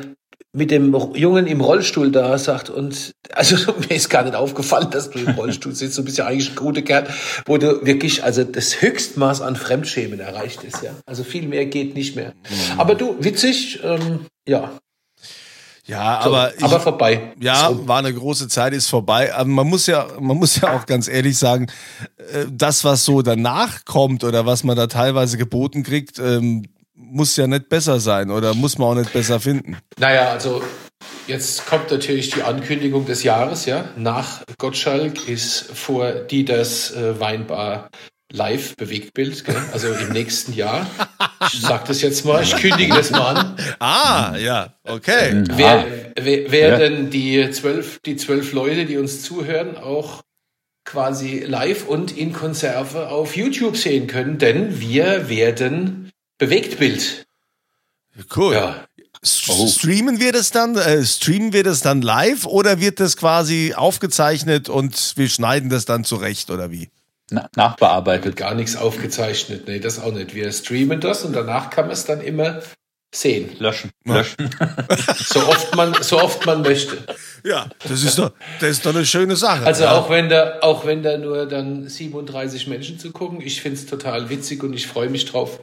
mit 0.55 0.71
dem 0.71 0.95
Jungen 1.15 1.47
im 1.47 1.63
Rollstuhl 1.63 2.13
da 2.13 2.37
sagt 2.37 2.69
und 2.69 3.15
also 3.33 3.57
mir 3.89 3.97
ist 3.97 4.11
gar 4.11 4.23
nicht 4.23 4.35
aufgefallen, 4.35 4.91
dass 4.91 5.11
du 5.11 5.19
im 5.19 5.31
Rollstuhl 5.31 5.75
sitzt. 5.75 5.97
Du 5.97 6.05
bist 6.05 6.19
ja 6.19 6.27
eigentlich 6.27 6.51
ein 6.51 6.57
guter 6.57 6.83
Kerl, 6.83 7.07
wo 7.47 7.57
du 7.57 7.85
wirklich 7.87 8.23
also 8.23 8.45
das 8.45 8.83
Höchstmaß 8.83 9.41
an 9.41 9.57
Fremdschämen 9.57 10.21
erreicht 10.21 10.63
ist. 10.63 10.83
Ja, 10.83 10.93
also 11.07 11.25
viel 11.25 11.49
mehr 11.49 11.65
geht 11.67 11.95
nicht 11.95 12.17
mehr. 12.17 12.35
Mhm. 12.51 12.81
Aber 12.81 12.95
du 12.95 13.17
witzig, 13.19 13.81
ähm, 13.83 14.27
ja. 14.47 14.73
Ja, 15.85 16.21
so, 16.23 16.29
aber 16.29 16.55
ich, 16.57 16.63
aber 16.63 16.81
vorbei. 16.81 17.33
Ja, 17.41 17.71
so. 17.71 17.89
war 17.89 17.99
eine 17.99 18.15
große 18.15 18.47
Zeit, 18.47 18.73
ist 18.73 18.89
vorbei. 18.89 19.35
Aber 19.35 19.49
man 19.49 19.67
muss 19.67 19.87
ja, 19.87 20.07
man 20.21 20.37
muss 20.37 20.61
ja 20.61 20.77
auch 20.77 20.87
ganz 20.87 21.09
ehrlich 21.09 21.39
sagen, 21.39 21.67
äh, 22.19 22.45
das, 22.51 22.85
was 22.85 23.05
so 23.05 23.23
danach 23.23 23.85
kommt 23.85 24.23
oder 24.23 24.47
was 24.47 24.65
man 24.65 24.77
da 24.77 24.87
teilweise 24.87 25.39
geboten 25.39 25.83
kriegt, 25.83 26.19
ähm, 26.19 26.67
muss 27.13 27.37
ja 27.37 27.47
nicht 27.47 27.69
besser 27.69 28.01
sein 28.01 28.31
oder 28.31 28.55
muss 28.55 28.79
man 28.79 28.89
auch 28.89 28.95
nicht 28.95 29.13
besser 29.13 29.39
finden. 29.39 29.77
Naja, 29.99 30.31
also 30.31 30.63
jetzt 31.27 31.67
kommt 31.67 31.91
natürlich 31.91 32.31
die 32.31 32.43
Ankündigung 32.43 33.07
des 33.07 33.23
Jahres, 33.23 33.67
ja. 33.67 33.91
Nach 33.97 34.43
Gottschalk 34.59 35.29
ist 35.29 35.71
vor 35.75 36.13
Dieters 36.13 36.93
äh, 36.93 37.21
Weinbar 37.21 37.91
live 38.33 38.77
Bewegtbild, 38.77 39.45
gell? 39.45 39.57
also 39.73 39.93
im 39.93 40.09
nächsten 40.09 40.55
Jahr. 40.55 40.87
Ich 41.53 41.61
sag 41.61 41.85
das 41.85 42.01
jetzt 42.01 42.25
mal, 42.25 42.43
ich 42.43 42.57
kündige 42.57 42.95
das 42.95 43.11
mal 43.11 43.37
an. 43.37 43.57
Ah, 43.79 44.37
ja, 44.39 44.75
okay. 44.85 45.45
Wer, 45.51 45.81
ah. 45.81 45.85
wer, 46.19 46.51
werden 46.51 47.05
ja. 47.05 47.11
die 47.11 47.51
zwölf, 47.51 48.01
die 48.07 48.17
zwölf 48.17 48.53
Leute, 48.53 48.87
die 48.87 48.97
uns 48.97 49.23
zuhören, 49.23 49.77
auch 49.77 50.23
quasi 50.85 51.41
live 51.41 51.87
und 51.87 52.17
in 52.17 52.33
Konserve 52.33 53.09
auf 53.09 53.37
YouTube 53.37 53.77
sehen 53.77 54.07
können, 54.07 54.39
denn 54.39 54.81
wir 54.81 55.29
werden 55.29 56.02
Bewegtbild. 56.43 57.25
Cool. 58.35 58.55
Ja. 58.55 58.85
Oh. 59.49 59.69
Streamen 59.69 60.19
wir 60.19 60.33
das 60.33 60.51
dann, 60.51 60.77
äh, 60.77 61.05
streamen 61.05 61.53
wir 61.53 61.63
das 61.63 61.83
dann 61.83 62.03
live 62.03 62.47
oder 62.47 62.81
wird 62.81 62.99
das 62.99 63.17
quasi 63.17 63.75
aufgezeichnet 63.77 64.69
und 64.69 65.13
wir 65.15 65.29
schneiden 65.29 65.71
das 65.71 65.85
dann 65.85 66.03
zurecht 66.03 66.51
oder 66.51 66.73
wie? 66.73 66.89
Na, 67.31 67.49
nachbearbeitet. 67.55 68.35
Gar 68.35 68.57
nichts 68.57 68.75
aufgezeichnet, 68.75 69.69
nee, 69.69 69.79
das 69.79 70.01
auch 70.01 70.11
nicht. 70.11 70.35
Wir 70.35 70.51
streamen 70.51 71.01
das 71.01 71.25
und 71.25 71.33
danach 71.33 71.71
kann 71.71 71.85
man 71.85 71.93
es 71.93 72.07
dann 72.07 72.21
immer 72.21 72.61
sehen. 73.15 73.51
Löschen. 73.61 73.93
Löschen. 74.05 74.51
so 75.19 75.47
oft 75.47 75.77
man, 75.77 75.95
so 76.03 76.21
oft 76.21 76.45
man 76.45 76.63
möchte. 76.63 77.07
Ja, 77.45 77.69
das 77.89 78.03
ist 78.03 78.19
doch, 78.19 78.33
das 78.59 78.71
ist 78.71 78.85
doch 78.85 78.93
eine 78.93 79.07
schöne 79.07 79.37
Sache. 79.37 79.65
Also 79.65 79.85
ja. 79.85 79.93
auch 79.97 80.11
wenn 80.11 80.29
da, 80.29 80.59
auch 80.63 80.85
wenn 80.87 81.05
da 81.05 81.19
nur 81.19 81.47
dann 81.47 81.89
37 81.89 82.67
Menschen 82.67 82.99
zu 82.99 83.13
gucken, 83.13 83.41
ich 83.41 83.61
finde 83.61 83.79
es 83.79 83.87
total 83.87 84.29
witzig 84.29 84.65
und 84.65 84.73
ich 84.73 84.89
freue 84.89 85.09
mich 85.09 85.27
drauf 85.27 85.61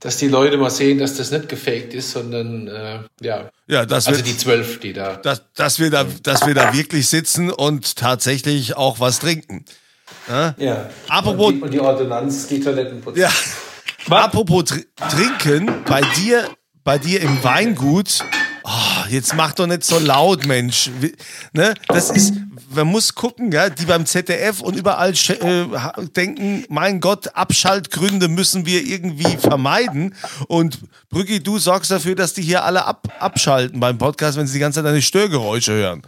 dass 0.00 0.16
die 0.16 0.28
Leute 0.28 0.56
mal 0.56 0.70
sehen, 0.70 0.98
dass 0.98 1.14
das 1.14 1.30
nicht 1.30 1.48
gefaked 1.48 1.92
ist, 1.92 2.10
sondern 2.12 2.68
äh, 2.68 3.00
ja. 3.20 3.50
Ja, 3.66 3.84
das 3.84 4.08
also 4.08 4.22
die 4.22 4.36
zwölf, 4.36 4.80
die 4.80 4.94
da. 4.94 5.16
Dass, 5.16 5.42
dass 5.54 5.78
wir 5.78 5.90
da, 5.90 6.04
dass 6.22 6.46
wir 6.46 6.54
da 6.54 6.72
wirklich 6.72 7.06
sitzen 7.06 7.50
und 7.50 7.96
tatsächlich 7.96 8.76
auch 8.76 8.98
was 8.98 9.18
trinken. 9.18 9.66
Ja. 10.26 10.54
ja. 10.58 10.90
Apropos 11.08 11.48
und 11.48 11.56
die, 11.56 11.62
und 11.62 11.74
die 11.74 11.80
Ordonnanz, 11.80 12.48
die 12.48 12.60
Toiletten 12.60 13.02
putzen. 13.02 13.20
Ja. 13.20 13.30
Apropos 14.08 14.64
tr 14.64 14.80
trinken, 15.10 15.84
bei 15.84 16.00
dir, 16.16 16.48
bei 16.82 16.98
dir 16.98 17.20
im 17.20 17.44
Weingut. 17.44 18.24
Oh, 18.64 19.08
jetzt 19.08 19.34
mach 19.34 19.52
doch 19.52 19.66
nicht 19.66 19.84
so 19.84 19.98
laut, 19.98 20.46
Mensch. 20.46 20.90
Ne? 21.52 21.74
Das 21.88 22.10
ist, 22.10 22.34
man 22.68 22.86
muss 22.86 23.14
gucken, 23.14 23.52
ja, 23.52 23.70
die 23.70 23.86
beim 23.86 24.06
ZDF 24.06 24.60
und 24.60 24.76
überall 24.76 25.12
äh, 25.12 26.06
denken, 26.16 26.64
mein 26.68 27.00
Gott, 27.00 27.34
Abschaltgründe 27.34 28.28
müssen 28.28 28.66
wir 28.66 28.84
irgendwie 28.84 29.36
vermeiden. 29.36 30.14
Und 30.48 30.78
Brücki, 31.08 31.42
du 31.42 31.58
sorgst 31.58 31.90
dafür, 31.90 32.14
dass 32.14 32.34
die 32.34 32.42
hier 32.42 32.64
alle 32.64 32.84
ab 32.84 33.08
abschalten 33.18 33.80
beim 33.80 33.98
Podcast, 33.98 34.38
wenn 34.38 34.46
sie 34.46 34.54
die 34.54 34.60
ganze 34.60 34.80
Zeit 34.80 34.86
deine 34.86 35.02
Störgeräusche 35.02 35.72
hören. 35.72 36.02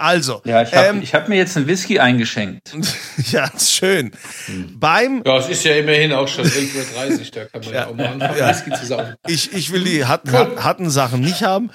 Also. 0.00 0.42
Ja, 0.44 0.62
ich 0.62 0.72
habe 0.72 0.98
ähm, 0.98 1.02
hab 1.02 1.28
mir 1.28 1.36
jetzt 1.36 1.56
einen 1.56 1.66
Whisky 1.66 1.98
eingeschenkt. 1.98 2.72
ja, 3.32 3.46
ist 3.46 3.72
schön. 3.72 4.12
Hm. 4.46 4.78
Beim. 4.78 5.22
Ja, 5.26 5.38
es 5.38 5.48
ist 5.48 5.64
ja 5.64 5.74
immerhin 5.74 6.12
auch 6.12 6.28
schon 6.28 6.44
11.30 6.44 7.18
Uhr, 7.18 7.26
da 7.32 7.44
kann 7.46 7.60
man 7.64 7.64
ja, 7.64 7.70
ja 7.72 7.86
auch 7.88 7.94
mal 7.96 8.06
anfangen, 8.06 8.38
ja. 8.38 8.48
Whisky 8.48 8.70
zu 8.70 8.86
saugen. 8.86 9.14
Ich, 9.26 9.52
ich 9.52 9.72
will 9.72 9.82
die 9.82 10.04
hatten, 10.04 10.32
hatten 10.32 10.88
Sachen 10.88 11.20
nicht 11.20 11.42
haben. 11.42 11.70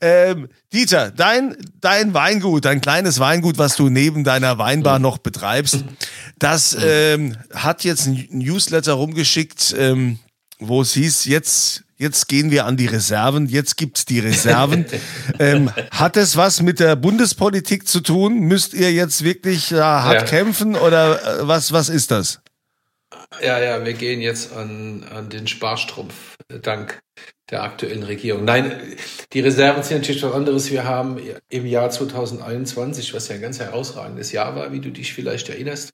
Ähm, 0.00 0.48
Dieter, 0.72 1.10
dein, 1.10 1.56
dein 1.80 2.14
Weingut, 2.14 2.64
dein 2.64 2.80
kleines 2.80 3.20
Weingut, 3.20 3.58
was 3.58 3.65
du 3.74 3.88
neben 3.88 4.22
deiner 4.22 4.58
Weinbar 4.58 5.00
noch 5.00 5.18
betreibst, 5.18 5.84
das 6.38 6.76
ähm, 6.80 7.36
hat 7.52 7.82
jetzt 7.82 8.06
ein 8.06 8.28
Newsletter 8.30 8.92
rumgeschickt, 8.92 9.74
ähm, 9.76 10.20
wo 10.58 10.82
es 10.82 10.92
hieß, 10.92 11.24
jetzt 11.24 11.82
jetzt 11.98 12.28
gehen 12.28 12.50
wir 12.50 12.66
an 12.66 12.76
die 12.76 12.86
Reserven, 12.86 13.46
jetzt 13.46 13.76
gibt's 13.76 14.04
die 14.04 14.20
Reserven. 14.20 14.86
ähm, 15.38 15.70
hat 15.90 16.16
es 16.16 16.36
was 16.36 16.62
mit 16.62 16.78
der 16.78 16.96
Bundespolitik 16.96 17.88
zu 17.88 18.00
tun? 18.00 18.40
Müsst 18.40 18.74
ihr 18.74 18.92
jetzt 18.92 19.24
wirklich 19.24 19.72
äh, 19.72 19.80
hart 19.80 20.14
ja. 20.14 20.22
kämpfen 20.22 20.76
oder 20.76 21.40
äh, 21.40 21.48
was, 21.48 21.72
was 21.72 21.88
ist 21.88 22.10
das? 22.10 22.40
Ja, 23.42 23.58
ja, 23.58 23.84
wir 23.84 23.92
gehen 23.92 24.20
jetzt 24.20 24.52
an, 24.52 25.04
an 25.12 25.28
den 25.28 25.46
Sparstrumpf, 25.46 26.36
dank 26.62 27.00
der 27.50 27.62
aktuellen 27.62 28.02
Regierung. 28.02 28.44
Nein, 28.44 28.96
die 29.32 29.40
Reserven 29.40 29.82
sind 29.82 29.98
natürlich 29.98 30.22
was 30.22 30.32
anderes. 30.32 30.70
Wir 30.70 30.84
haben 30.84 31.20
im 31.48 31.66
Jahr 31.66 31.90
2021, 31.90 33.14
was 33.14 33.28
ja 33.28 33.36
ein 33.36 33.40
ganz 33.40 33.60
herausragendes 33.60 34.32
Jahr 34.32 34.56
war, 34.56 34.72
wie 34.72 34.80
du 34.80 34.90
dich 34.90 35.12
vielleicht 35.12 35.48
erinnerst, 35.48 35.92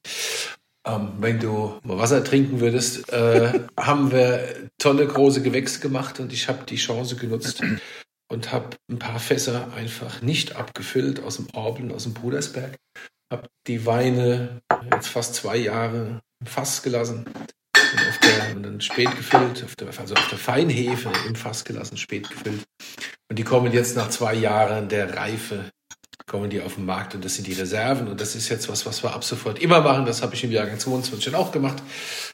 ähm, 0.86 1.12
wenn 1.18 1.38
du 1.38 1.78
mal 1.84 1.98
Wasser 1.98 2.24
trinken 2.24 2.60
würdest, 2.60 3.12
äh, 3.12 3.60
haben 3.78 4.12
wir 4.12 4.70
tolle 4.78 5.06
große 5.06 5.42
Gewächse 5.42 5.80
gemacht 5.80 6.20
und 6.20 6.32
ich 6.32 6.48
habe 6.48 6.64
die 6.64 6.76
Chance 6.76 7.16
genutzt 7.16 7.62
und 8.28 8.52
habe 8.52 8.76
ein 8.90 8.98
paar 8.98 9.20
Fässer 9.20 9.72
einfach 9.74 10.22
nicht 10.22 10.56
abgefüllt 10.56 11.22
aus 11.22 11.36
dem 11.36 11.48
Orbeln, 11.52 11.92
aus 11.92 12.04
dem 12.04 12.14
Brudersberg. 12.14 12.76
Habe 13.30 13.48
die 13.66 13.86
Weine 13.86 14.62
jetzt 14.90 15.08
fast 15.08 15.34
zwei 15.34 15.56
Jahre 15.56 16.20
Fass 16.46 16.82
gelassen 16.82 17.24
und, 17.26 18.24
der, 18.24 18.56
und 18.56 18.62
dann 18.62 18.80
spät 18.80 19.14
gefüllt, 19.16 19.64
auf 19.64 19.76
der, 19.76 19.88
also 19.98 20.14
auf 20.14 20.28
der 20.28 20.38
Feinhefe 20.38 21.10
im 21.26 21.34
Fass 21.34 21.64
gelassen, 21.64 21.96
spät 21.96 22.28
gefüllt. 22.28 22.64
Und 23.28 23.38
die 23.38 23.44
kommen 23.44 23.72
jetzt 23.72 23.96
nach 23.96 24.10
zwei 24.10 24.34
Jahren 24.34 24.88
der 24.88 25.16
Reife 25.16 25.70
kommen 26.26 26.48
die 26.48 26.62
auf 26.62 26.76
den 26.76 26.86
Markt 26.86 27.14
und 27.14 27.24
das 27.24 27.34
sind 27.34 27.46
die 27.46 27.52
Reserven 27.52 28.08
und 28.08 28.20
das 28.20 28.34
ist 28.34 28.48
jetzt 28.48 28.68
was, 28.68 28.86
was 28.86 29.02
wir 29.02 29.12
ab 29.12 29.22
sofort 29.22 29.58
immer 29.58 29.80
machen. 29.82 30.06
Das 30.06 30.22
habe 30.22 30.34
ich 30.34 30.44
im 30.44 30.50
Jahrgang 30.50 30.78
22 30.78 31.34
auch 31.34 31.52
gemacht 31.52 31.82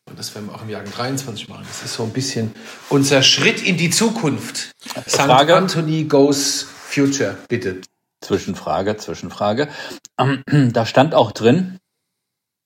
und 0.08 0.18
das 0.18 0.34
werden 0.34 0.46
wir 0.46 0.54
auch 0.54 0.62
im 0.62 0.70
Jahrgang 0.70 0.92
23 0.92 1.48
machen. 1.48 1.64
Das 1.66 1.82
ist 1.82 1.94
so 1.94 2.04
ein 2.04 2.12
bisschen 2.12 2.54
unser 2.90 3.22
Schritt 3.22 3.60
in 3.60 3.76
die 3.76 3.90
Zukunft. 3.90 4.72
St. 5.08 5.20
Anthony 5.20 6.04
goes 6.04 6.62
future, 6.62 7.36
bitte. 7.48 7.80
Zwischenfrage, 8.20 8.96
Zwischenfrage. 8.96 9.68
Ähm, 10.18 10.42
da 10.72 10.86
stand 10.86 11.14
auch 11.14 11.32
drin, 11.32 11.78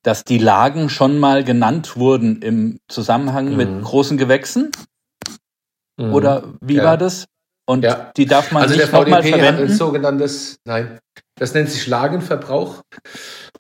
dass 0.03 0.25
die 0.25 0.39
Lagen 0.39 0.89
schon 0.89 1.19
mal 1.19 1.45
genannt 1.45 1.97
wurden 1.97 2.43
im 2.43 2.79
Zusammenhang 2.89 3.51
mhm. 3.51 3.57
mit 3.57 3.83
großen 3.83 4.19
Gewächsen. 4.19 4.71
Mhm. 5.97 6.13
Oder 6.13 6.45
wie 6.61 6.77
ja. 6.77 6.85
war 6.85 6.97
das? 6.97 7.27
Und 7.65 7.85
ja. 7.85 8.11
die 8.17 8.27
darf 8.27 8.51
man 8.51 8.65
also 8.65 8.75
nicht 8.75 8.93
nochmal 8.93 9.23
verwenden? 9.23 9.63
Hat 9.63 9.71
ein 9.71 9.77
sogenanntes, 9.77 10.57
nein, 10.65 10.99
das 11.37 11.55
nennt 11.55 11.71
sich 11.71 11.87
Lagenverbrauch. 11.87 12.83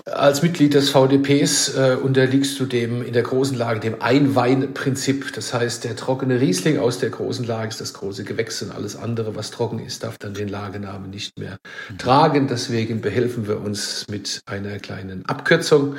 Als 0.04 0.42
Mitglied 0.42 0.74
des 0.74 0.90
VDPs 0.90 1.76
äh, 1.76 1.96
unterliegst 2.00 2.58
du 2.60 2.66
dem 2.66 3.02
in 3.02 3.12
der 3.12 3.22
großen 3.22 3.56
Lage 3.56 3.80
dem 3.80 4.02
Einweinprinzip. 4.02 5.32
Das 5.32 5.54
heißt, 5.54 5.84
der 5.84 5.96
trockene 5.96 6.40
Riesling 6.40 6.78
aus 6.78 6.98
der 6.98 7.10
großen 7.10 7.46
Lage 7.46 7.68
ist 7.68 7.80
das 7.80 7.94
große 7.94 8.24
Gewächs 8.24 8.62
und 8.62 8.72
alles 8.72 8.96
andere, 8.96 9.36
was 9.36 9.50
trocken 9.50 9.78
ist, 9.78 10.02
darf 10.04 10.18
dann 10.18 10.34
den 10.34 10.48
Lagenamen 10.48 11.10
nicht 11.10 11.38
mehr 11.38 11.58
tragen. 11.98 12.46
Deswegen 12.48 13.00
behelfen 13.00 13.48
wir 13.48 13.60
uns 13.60 14.06
mit 14.10 14.42
einer 14.46 14.78
kleinen 14.78 15.24
Abkürzung, 15.26 15.96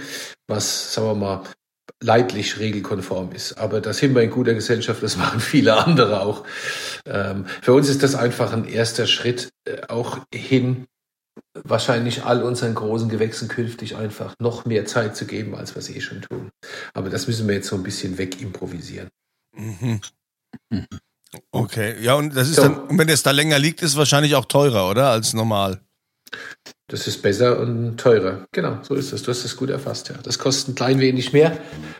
was, 0.47 0.93
sagen 0.93 1.07
wir 1.07 1.15
mal, 1.15 1.43
leidlich 2.01 2.59
regelkonform 2.59 3.31
ist. 3.31 3.57
Aber 3.57 3.81
das 3.81 3.97
sind 3.97 4.13
wir 4.13 4.21
in 4.21 4.29
guter 4.29 4.53
Gesellschaft, 4.53 5.01
das 5.01 5.17
machen 5.17 5.39
viele 5.39 5.77
andere 5.77 6.21
auch. 6.21 6.43
Ähm, 7.05 7.45
für 7.61 7.73
uns 7.73 7.89
ist 7.89 8.03
das 8.03 8.15
einfach 8.15 8.53
ein 8.53 8.65
erster 8.65 9.07
Schritt 9.07 9.49
äh, 9.65 9.87
auch 9.87 10.19
hin, 10.33 10.85
wahrscheinlich 11.63 12.23
all 12.23 12.43
unseren 12.43 12.75
großen 12.75 13.09
Gewächsen 13.09 13.47
künftig 13.47 13.95
einfach 13.95 14.35
noch 14.39 14.65
mehr 14.65 14.85
Zeit 14.85 15.15
zu 15.15 15.25
geben, 15.25 15.55
als 15.55 15.75
wir 15.75 15.79
es 15.79 15.89
eh 15.89 16.01
schon 16.01 16.21
tun. 16.21 16.49
Aber 16.93 17.09
das 17.09 17.27
müssen 17.27 17.47
wir 17.47 17.55
jetzt 17.55 17.67
so 17.67 17.75
ein 17.75 17.83
bisschen 17.83 18.17
wegimprovisieren. 18.17 19.09
Mhm. 19.55 20.01
Okay, 21.51 21.95
ja, 22.01 22.15
und 22.15 22.35
das 22.35 22.49
ist 22.49 22.57
so. 22.57 22.63
dann, 22.63 22.97
wenn 22.97 23.09
es 23.09 23.23
da 23.23 23.31
länger 23.31 23.59
liegt, 23.59 23.81
ist 23.81 23.91
es 23.91 23.97
wahrscheinlich 23.97 24.35
auch 24.35 24.45
teurer, 24.45 24.89
oder? 24.89 25.09
Als 25.09 25.33
normal. 25.33 25.81
Das 26.87 27.07
ist 27.07 27.21
besser 27.21 27.59
und 27.59 27.97
teurer. 27.97 28.45
Genau, 28.51 28.79
so 28.83 28.93
ist 28.95 29.13
das. 29.13 29.23
Du 29.23 29.31
hast 29.31 29.43
das 29.43 29.55
gut 29.55 29.69
erfasst, 29.69 30.09
ja. 30.09 30.15
Das 30.21 30.37
kostet 30.37 30.69
ein 30.69 30.75
klein 30.75 30.99
wenig 30.99 31.33
mehr, 31.33 31.57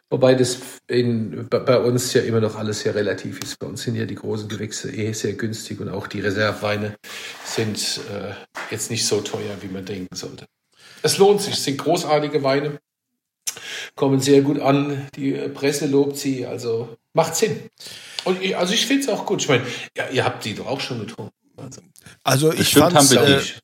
wobei 0.10 0.36
das 0.36 0.60
in, 0.88 1.48
bei 1.50 1.80
uns 1.80 2.14
ja 2.14 2.22
immer 2.22 2.42
noch 2.42 2.56
alles 2.56 2.82
sehr 2.82 2.94
relativ 2.94 3.40
ist. 3.40 3.58
Bei 3.60 3.66
uns 3.66 3.82
sind 3.82 3.96
ja 3.96 4.06
die 4.06 4.16
großen 4.16 4.48
Gewächse 4.48 4.92
eh 4.92 5.14
sehr 5.14 5.34
günstig 5.34 5.80
und 5.80 5.90
auch 5.90 6.08
die 6.08 6.20
Reserveweine 6.20 6.96
sind 7.46 8.02
äh, 8.12 8.53
jetzt 8.74 8.92
nicht 8.92 9.06
so 9.06 9.22
teuer, 9.22 9.56
wie 9.62 9.68
man 9.68 9.86
denken 9.86 10.16
sollte. 10.16 10.46
Es 11.02 11.18
lohnt 11.18 11.42
sich, 11.42 11.54
es 11.54 11.64
sind 11.64 11.78
großartige 11.78 12.44
Weine, 12.44 12.80
kommen 13.96 14.20
sehr 14.20 14.42
gut 14.42 14.60
an, 14.60 15.08
die 15.16 15.34
Presse 15.54 15.86
lobt 15.86 16.18
sie, 16.18 16.46
also 16.46 16.98
macht 17.14 17.36
Sinn. 17.36 17.70
Und 18.26 18.42
ich, 18.42 18.58
also 18.58 18.74
ich 18.74 18.86
finde 18.86 19.04
es 19.04 19.10
auch 19.10 19.26
gut. 19.26 19.42
Ich 19.42 19.50
meine, 19.50 19.66
ja, 19.98 20.10
ihr 20.10 20.24
habt 20.24 20.44
die 20.46 20.56
doch 20.56 20.68
auch 20.68 20.80
schon 20.80 21.00
getrunken. 21.00 21.34
Also, 21.58 21.82
also 22.24 22.54
ich 22.54 22.74
fand 22.74 22.98
es 22.98 23.62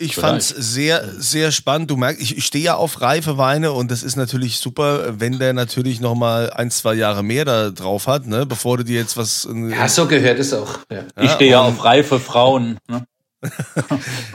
ich 0.00 0.14
fand 0.14 0.40
es 0.40 0.48
sehr, 0.48 1.04
sehr 1.18 1.50
spannend. 1.50 1.90
Du 1.90 1.96
merkst, 1.96 2.22
ich, 2.22 2.38
ich 2.38 2.46
stehe 2.46 2.64
ja 2.64 2.76
auf 2.76 3.00
reife 3.00 3.36
Weine 3.36 3.72
und 3.72 3.90
das 3.90 4.04
ist 4.04 4.14
natürlich 4.14 4.58
super, 4.58 5.18
wenn 5.18 5.40
der 5.40 5.52
natürlich 5.52 6.00
noch 6.00 6.14
mal 6.14 6.50
ein, 6.50 6.70
zwei 6.70 6.94
Jahre 6.94 7.24
mehr 7.24 7.44
da 7.44 7.70
drauf 7.70 8.06
hat, 8.06 8.26
ne, 8.26 8.46
bevor 8.46 8.76
du 8.76 8.84
dir 8.84 9.00
jetzt 9.00 9.16
was. 9.16 9.48
Äh, 9.52 9.70
ja, 9.70 9.88
so 9.88 10.06
gehört 10.06 10.38
es 10.38 10.54
auch. 10.54 10.78
Ja. 10.90 11.02
Ich 11.20 11.32
stehe 11.32 11.50
ja 11.50 11.62
auf 11.62 11.84
reife 11.84 12.20
Frauen. 12.20 12.78
Ne? 12.88 13.04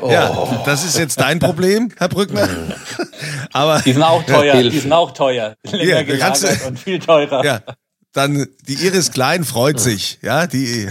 Ja, 0.10 0.32
oh. 0.32 0.64
das 0.66 0.86
ist 0.86 0.98
jetzt 0.98 1.20
dein 1.20 1.40
Problem, 1.40 1.90
Herr 1.98 2.10
Brückner. 2.10 2.48
Aber 3.54 3.82
die 3.82 3.94
sind 3.94 4.04
auch 4.04 4.24
teuer. 4.24 4.62
Die 4.64 4.80
sind 4.80 4.94
auch 4.94 5.12
teuer. 5.12 5.56
Länger 5.64 5.84
ja, 5.84 6.04
gelagert 6.04 6.62
du, 6.62 6.68
und 6.68 6.80
viel 6.80 7.00
teurer. 7.00 7.44
Ja, 7.44 7.62
dann 8.14 8.48
die 8.68 8.76
Iris 8.76 9.12
Klein 9.12 9.44
freut 9.44 9.80
sich. 9.80 10.20
Ja, 10.22 10.48
die, 10.48 10.90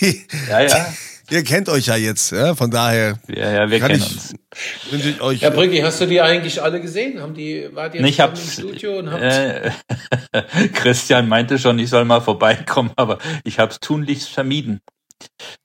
die. 0.00 0.26
Ja, 0.48 0.60
ja. 0.60 0.74
Die, 0.74 0.96
Ihr 1.32 1.44
kennt 1.44 1.70
euch 1.70 1.86
ja 1.86 1.96
jetzt, 1.96 2.30
ja? 2.32 2.54
von 2.54 2.70
daher. 2.70 3.18
Ja, 3.26 3.50
ja, 3.50 3.70
wir 3.70 3.80
kennen 3.80 4.02
uns. 4.02 4.34
Wünsche 4.90 5.08
ich 5.08 5.20
euch. 5.22 5.40
Herr 5.40 5.50
Brücki, 5.50 5.78
hast 5.78 5.98
du 5.98 6.06
die 6.06 6.20
eigentlich 6.20 6.60
alle 6.62 6.78
gesehen? 6.78 7.22
Haben 7.22 7.32
die, 7.32 7.70
wart 7.72 7.94
ihr 7.94 8.04
ich 8.04 8.18
im 8.18 8.36
Studio 8.36 8.98
und 8.98 9.10
habt 9.10 9.22
äh, 9.22 9.70
Christian 10.74 11.28
meinte 11.28 11.58
schon, 11.58 11.78
ich 11.78 11.88
soll 11.88 12.04
mal 12.04 12.20
vorbeikommen, 12.20 12.90
aber 12.96 13.16
ich 13.44 13.58
habe 13.58 13.72
es 13.72 13.80
tunlichst 13.80 14.28
vermieden. 14.28 14.82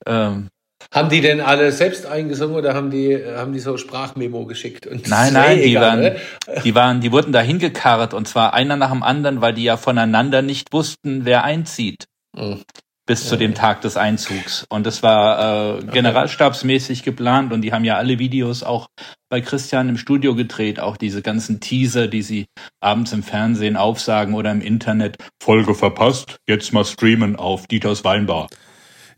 Ähm, 0.06 0.48
haben 0.92 1.10
die 1.10 1.20
denn 1.20 1.40
alle 1.40 1.70
selbst 1.72 2.06
eingesungen 2.06 2.56
oder 2.56 2.74
haben 2.74 2.90
die, 2.90 3.18
haben 3.36 3.52
die 3.52 3.60
so 3.60 3.76
Sprachmemo 3.76 4.46
geschickt? 4.46 4.86
Und 4.86 5.08
nein, 5.08 5.32
nein, 5.32 5.58
die 5.58 5.64
egal, 5.64 5.82
waren, 5.82 6.00
ne? 6.00 6.16
die 6.64 6.74
waren, 6.74 7.00
die 7.00 7.12
wurden 7.12 7.32
da 7.32 7.40
hingekarrt 7.40 8.14
und 8.14 8.26
zwar 8.26 8.54
einer 8.54 8.76
nach 8.76 8.90
dem 8.90 9.02
anderen, 9.02 9.40
weil 9.40 9.54
die 9.54 9.64
ja 9.64 9.76
voneinander 9.76 10.42
nicht 10.42 10.72
wussten, 10.72 11.24
wer 11.24 11.44
einzieht. 11.44 12.06
Mhm 12.34 12.62
bis 13.08 13.24
ja. 13.24 13.30
zu 13.30 13.36
dem 13.36 13.54
Tag 13.54 13.80
des 13.80 13.96
Einzugs. 13.96 14.66
Und 14.68 14.86
das 14.86 15.02
war 15.02 15.78
äh, 15.78 15.82
generalstabsmäßig 15.86 17.02
geplant 17.02 17.52
und 17.52 17.62
die 17.62 17.72
haben 17.72 17.84
ja 17.84 17.96
alle 17.96 18.18
Videos 18.18 18.62
auch 18.62 18.88
bei 19.30 19.40
Christian 19.40 19.88
im 19.88 19.96
Studio 19.96 20.34
gedreht, 20.34 20.78
auch 20.78 20.96
diese 20.96 21.22
ganzen 21.22 21.58
Teaser, 21.58 22.06
die 22.06 22.22
sie 22.22 22.46
abends 22.80 23.12
im 23.12 23.22
Fernsehen 23.22 23.76
aufsagen 23.76 24.34
oder 24.34 24.52
im 24.52 24.60
Internet. 24.60 25.16
Folge 25.42 25.74
verpasst, 25.74 26.36
jetzt 26.46 26.72
mal 26.72 26.84
streamen 26.84 27.34
auf 27.34 27.66
Dieters 27.66 28.04
Weinbar. 28.04 28.48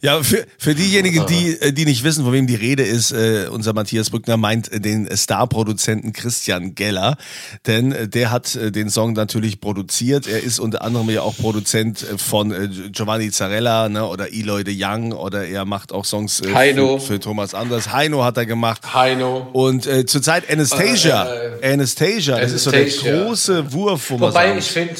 Ja, 0.03 0.23
für, 0.23 0.47
für 0.57 0.75
diejenigen, 0.75 1.27
die, 1.27 1.61
äh, 1.61 1.73
die 1.73 1.85
nicht 1.85 2.05
wissen, 2.05 2.25
von 2.25 2.33
wem 2.33 2.47
die 2.47 2.55
Rede 2.55 2.83
ist, 2.83 3.13
äh, 3.13 3.49
unser 3.51 3.75
Matthias 3.75 4.09
Brückner 4.09 4.39
meint 4.39 4.71
den 4.73 5.15
Star-Produzenten 5.15 6.15
Christian 6.15 6.75
Geller, 6.75 7.19
denn 7.67 7.93
äh, 7.93 8.09
der 8.09 8.31
hat 8.31 8.55
äh, 8.55 8.73
den 8.73 8.89
Song 8.89 9.13
natürlich 9.13 9.61
produziert. 9.61 10.27
Er 10.27 10.43
ist 10.43 10.59
unter 10.59 10.81
anderem 10.83 11.11
ja 11.11 11.21
auch 11.21 11.37
Produzent 11.37 12.03
äh, 12.03 12.17
von 12.17 12.51
äh, 12.51 12.69
Giovanni 12.91 13.31
Zarella 13.31 13.91
ne, 13.91 14.07
oder 14.07 14.33
Eloy 14.33 14.65
de 14.65 14.75
Young 14.75 15.13
oder 15.13 15.47
er 15.47 15.67
macht 15.67 15.93
auch 15.93 16.07
Songs 16.07 16.41
äh, 16.41 16.75
für, 16.75 17.01
für, 17.01 17.21
Thomas 17.21 17.55
Anders. 17.55 17.93
Heino 17.93 18.25
hat 18.25 18.39
er 18.39 18.47
gemacht. 18.47 18.95
Heino. 18.95 19.49
Und 19.53 19.87
äh, 19.87 20.07
zurzeit 20.07 20.51
Anastasia. 20.51 21.27
Äh, 21.27 21.59
äh, 21.61 21.73
Anastasia, 21.75 22.41
das 22.41 22.53
ist 22.53 22.65
so 22.65 22.71
der 22.71 22.87
große 22.87 23.71
Wurf, 23.73 24.11
wo 24.11 24.17
man 24.17 24.31
Wobei 24.31 24.57
ich 24.57 24.65
finde, 24.65 24.95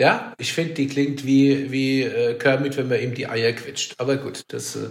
Ja, 0.00 0.32
ich 0.38 0.54
finde, 0.54 0.72
die 0.72 0.86
klingt 0.86 1.26
wie, 1.26 1.70
wie 1.70 2.04
äh, 2.04 2.32
Kermit, 2.32 2.78
wenn 2.78 2.88
man 2.88 3.00
ihm 3.00 3.12
die 3.12 3.28
Eier 3.28 3.52
quetscht. 3.52 3.96
Aber 3.98 4.16
gut, 4.16 4.44
das. 4.48 4.74
Äh, 4.74 4.88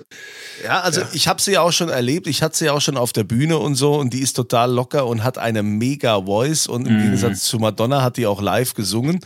Ja, 0.64 0.82
also 0.82 1.02
ich 1.14 1.28
habe 1.28 1.42
sie 1.42 1.54
ja 1.54 1.62
auch 1.62 1.72
schon 1.72 1.90
erlebt. 1.90 2.28
Ich 2.28 2.44
hatte 2.44 2.56
sie 2.56 2.66
ja 2.66 2.74
auch 2.74 2.82
schon 2.82 2.96
auf 2.96 3.12
der 3.12 3.24
Bühne 3.24 3.58
und 3.58 3.74
so 3.74 3.96
und 3.96 4.14
die 4.14 4.20
ist 4.20 4.34
total 4.34 4.72
locker 4.72 5.08
und 5.08 5.24
hat 5.24 5.40
eine 5.40 5.64
mega 5.64 6.22
Voice 6.22 6.68
und 6.68 6.88
im 6.88 7.00
Gegensatz 7.02 7.42
zu 7.42 7.58
Madonna 7.58 8.04
hat 8.04 8.18
die 8.18 8.28
auch 8.28 8.40
live 8.40 8.76
gesungen 8.76 9.22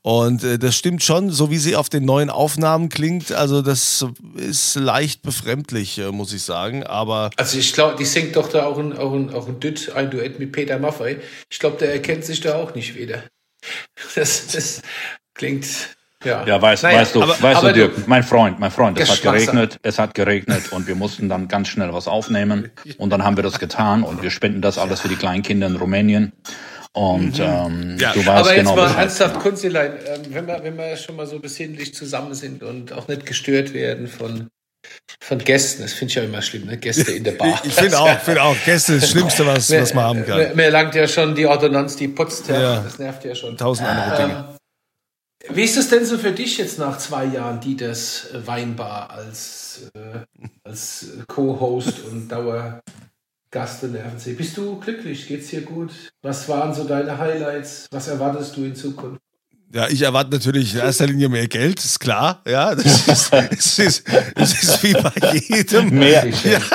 und 0.00 0.42
äh, 0.42 0.58
das 0.58 0.74
stimmt 0.74 1.02
schon, 1.02 1.28
so 1.28 1.50
wie 1.50 1.58
sie 1.58 1.76
auf 1.76 1.90
den 1.90 2.06
neuen 2.06 2.30
Aufnahmen 2.30 2.88
klingt. 2.88 3.30
Also 3.30 3.60
das 3.60 4.06
ist 4.36 4.76
leicht 4.76 5.20
befremdlich, 5.20 5.98
äh, 5.98 6.12
muss 6.12 6.32
ich 6.32 6.44
sagen. 6.44 6.82
Aber 6.82 7.30
also 7.36 7.58
ich 7.58 7.74
glaube, 7.74 7.96
die 7.98 8.06
singt 8.06 8.36
doch 8.36 8.48
da 8.48 8.64
auch 8.64 8.78
ein, 8.78 8.96
auch 8.96 9.12
ein, 9.12 9.28
auch 9.34 9.48
ein, 9.48 9.60
Duett, 9.60 9.92
ein 9.94 10.10
Duett 10.10 10.38
mit 10.38 10.52
Peter 10.52 10.78
Maffay. 10.78 11.18
Ich 11.50 11.58
glaube, 11.58 11.76
der 11.76 11.92
erkennt 11.92 12.24
sich 12.24 12.40
da 12.40 12.54
auch 12.54 12.74
nicht 12.74 12.94
wieder. 12.96 13.22
Das, 14.14 14.46
das 14.48 14.82
klingt. 15.36 15.66
Ja, 16.24 16.44
Ja, 16.46 16.60
weißt, 16.60 16.82
Naja, 16.82 17.00
weißt 17.00 17.14
du, 17.14 17.22
aber- 17.22 17.40
weißt 17.40 17.58
aber 17.58 17.68
du, 17.72 17.74
Dirk, 17.74 18.08
mein 18.08 18.22
Freund, 18.22 18.58
mein 18.58 18.70
Freund, 18.70 18.98
es 18.98 19.10
hat 19.10 19.22
geregnet, 19.22 19.78
es 19.82 19.98
hat 19.98 20.14
geregnet 20.14 20.72
und 20.72 20.86
wir 20.88 20.94
mussten 20.94 21.28
dann 21.28 21.46
ganz 21.46 21.68
schnell 21.68 21.92
was 21.92 22.08
aufnehmen 22.08 22.70
und 22.98 23.10
dann 23.10 23.22
haben 23.22 23.36
wir 23.36 23.42
das 23.44 23.58
getan 23.58 24.02
und 24.02 24.22
wir 24.22 24.30
spenden 24.30 24.62
das 24.62 24.78
alles 24.78 25.00
für 25.02 25.08
die 25.08 25.16
Kleinkinder 25.16 25.66
in 25.66 25.76
Rumänien 25.76 26.32
und 26.92 27.38
ähm, 27.38 27.96
Ja, 28.00 28.12
du 28.14 28.20
weißt 28.20 28.28
Aber 28.28 28.54
jetzt 28.54 28.58
genau 28.60 28.76
mal 28.76 28.94
ernsthaft, 28.96 29.38
Kunzilein, 29.40 29.92
ähm, 30.06 30.22
wenn, 30.30 30.46
wir, 30.46 30.60
wenn 30.64 30.76
wir 30.78 30.96
schon 30.96 31.16
mal 31.16 31.26
so 31.26 31.38
besinnlich 31.38 31.94
zusammen 31.94 32.32
sind 32.32 32.62
und 32.62 32.94
auch 32.94 33.06
nicht 33.08 33.26
gestört 33.26 33.74
werden 33.74 34.08
von, 34.08 34.48
von 35.20 35.38
Gästen, 35.38 35.82
das 35.82 35.92
finde 35.92 36.10
ich 36.12 36.14
ja 36.16 36.22
immer 36.22 36.40
schlimm, 36.40 36.64
ne? 36.64 36.78
Gäste 36.78 37.12
in 37.12 37.24
der 37.24 37.32
Bar. 37.32 37.60
ich 37.62 37.74
finde 37.74 37.98
auch, 37.98 38.18
finde 38.20 38.42
auch, 38.42 38.56
Gäste 38.64 38.94
ist 38.94 39.02
das 39.02 39.10
Schlimmste, 39.10 39.46
was, 39.46 39.70
was 39.80 39.92
man 39.92 40.04
haben 40.04 40.24
kann. 40.26 40.38
Mir, 40.38 40.54
mir 40.54 40.70
langt 40.70 40.94
ja 40.94 41.06
schon 41.06 41.34
die 41.34 41.44
Ordonnanz, 41.46 41.94
die 41.96 42.08
putzt, 42.08 42.48
ja. 42.48 42.80
Das 42.80 42.98
nervt 42.98 43.22
ja 43.26 43.34
schon. 43.34 43.56
Tausend 43.58 43.86
andere 43.86 44.16
Dinge. 44.16 44.55
Wie 45.50 45.62
ist 45.62 45.76
es 45.76 45.88
denn 45.88 46.04
so 46.04 46.18
für 46.18 46.32
dich 46.32 46.58
jetzt 46.58 46.78
nach 46.78 46.98
zwei 46.98 47.24
Jahren 47.26 47.60
Dieters 47.60 48.30
äh, 48.32 48.46
Weinbar 48.46 49.10
als, 49.10 49.90
äh, 49.94 50.18
als 50.64 51.06
Co-Host 51.28 52.00
und 52.10 52.28
Dauergast 52.28 53.82
in 53.82 53.92
der 53.92 54.06
RNC? 54.06 54.36
Bist 54.36 54.56
du 54.56 54.78
glücklich? 54.80 55.26
Geht's 55.28 55.48
dir 55.48 55.62
gut? 55.62 55.90
Was 56.22 56.48
waren 56.48 56.74
so 56.74 56.84
deine 56.84 57.18
Highlights? 57.18 57.86
Was 57.90 58.08
erwartest 58.08 58.56
du 58.56 58.64
in 58.64 58.74
Zukunft? 58.74 59.20
Ja, 59.72 59.88
ich 59.88 60.02
erwarte 60.02 60.30
natürlich 60.30 60.74
in 60.74 60.80
erster 60.80 61.06
Linie 61.06 61.28
mehr 61.28 61.48
Geld, 61.48 61.84
ist 61.84 61.98
klar. 61.98 62.40
Ja, 62.46 62.74
das 62.74 63.08
ist, 63.08 63.32
es 63.32 63.78
ist, 63.78 64.04
es 64.34 64.62
ist 64.62 64.82
wie 64.84 64.92
bei 64.92 65.38
jedem. 65.48 65.90
Mehr. 65.90 66.24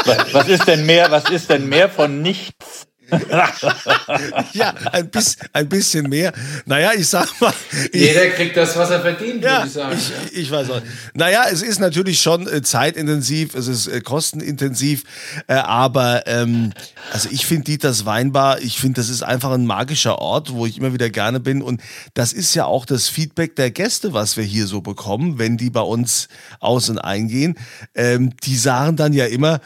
Was, 0.06 0.34
was 0.34 0.48
ist 0.50 0.68
denn 0.68 0.86
mehr? 0.86 1.10
Was 1.10 1.30
ist 1.30 1.50
denn 1.50 1.70
mehr 1.70 1.90
von 1.90 2.22
nichts? 2.22 2.88
Ja, 4.54 4.74
ein, 4.92 5.10
bis, 5.10 5.38
ein 5.54 5.70
bisschen 5.70 6.10
mehr. 6.10 6.34
Naja, 6.66 6.92
ich 6.96 7.08
sag 7.08 7.40
mal. 7.40 7.54
Ich, 7.92 8.02
Jeder 8.02 8.28
kriegt 8.30 8.58
das, 8.58 8.76
was 8.76 8.90
er 8.90 9.02
verdient, 9.02 9.44
ja, 9.44 9.58
würde 9.58 9.68
ich 9.68 9.74
sagen. 9.74 9.98
ich, 10.32 10.38
ich 10.38 10.52
weiß 10.52 10.70
auch. 10.70 10.82
Naja, 11.14 11.46
es 11.52 11.62
ist 11.62 11.80
natürlich 11.80 12.22
schon 12.22 12.48
äh, 12.48 12.62
zeitintensiv, 12.62 13.56
es 13.56 13.68
ist 13.68 13.88
äh, 13.88 14.02
kostenintensiv, 14.02 15.04
äh, 15.48 15.54
aber 15.54 16.28
ähm, 16.28 16.74
also 17.12 17.30
ich 17.32 17.46
finde 17.46 17.66
Dieters 17.66 18.06
Weinbar, 18.06 18.62
ich 18.62 18.78
finde, 18.80 19.02
das 19.02 19.10
ist 19.10 19.24
einfach 19.24 19.52
ein 19.52 19.66
magischer 19.66 20.20
Ort, 20.20 20.54
wo 20.54 20.66
ich 20.66 20.78
immer 20.78 20.94
wieder 20.94 21.10
gerne 21.10 21.40
bin 21.40 21.62
und 21.62 21.82
das 22.14 22.34
ist 22.34 22.54
ja 22.56 22.66
auch 22.66 22.86
das 22.86 23.08
Feedback 23.08 23.56
der 23.56 23.72
Gäste, 23.72 24.14
was 24.14 24.38
wir 24.38 24.44
hier 24.44 24.68
so 24.68 24.82
bekommen, 24.82 25.40
wenn 25.40 25.58
die 25.58 25.70
bei 25.70 25.82
uns 25.82 26.28
aus 26.60 26.90
und 26.90 27.00
eingehen. 27.00 27.56
Ähm, 27.96 28.34
die 28.44 28.58
sagen 28.58 28.96
dann 28.96 29.14
ja 29.14 29.26
immer, 29.26 29.62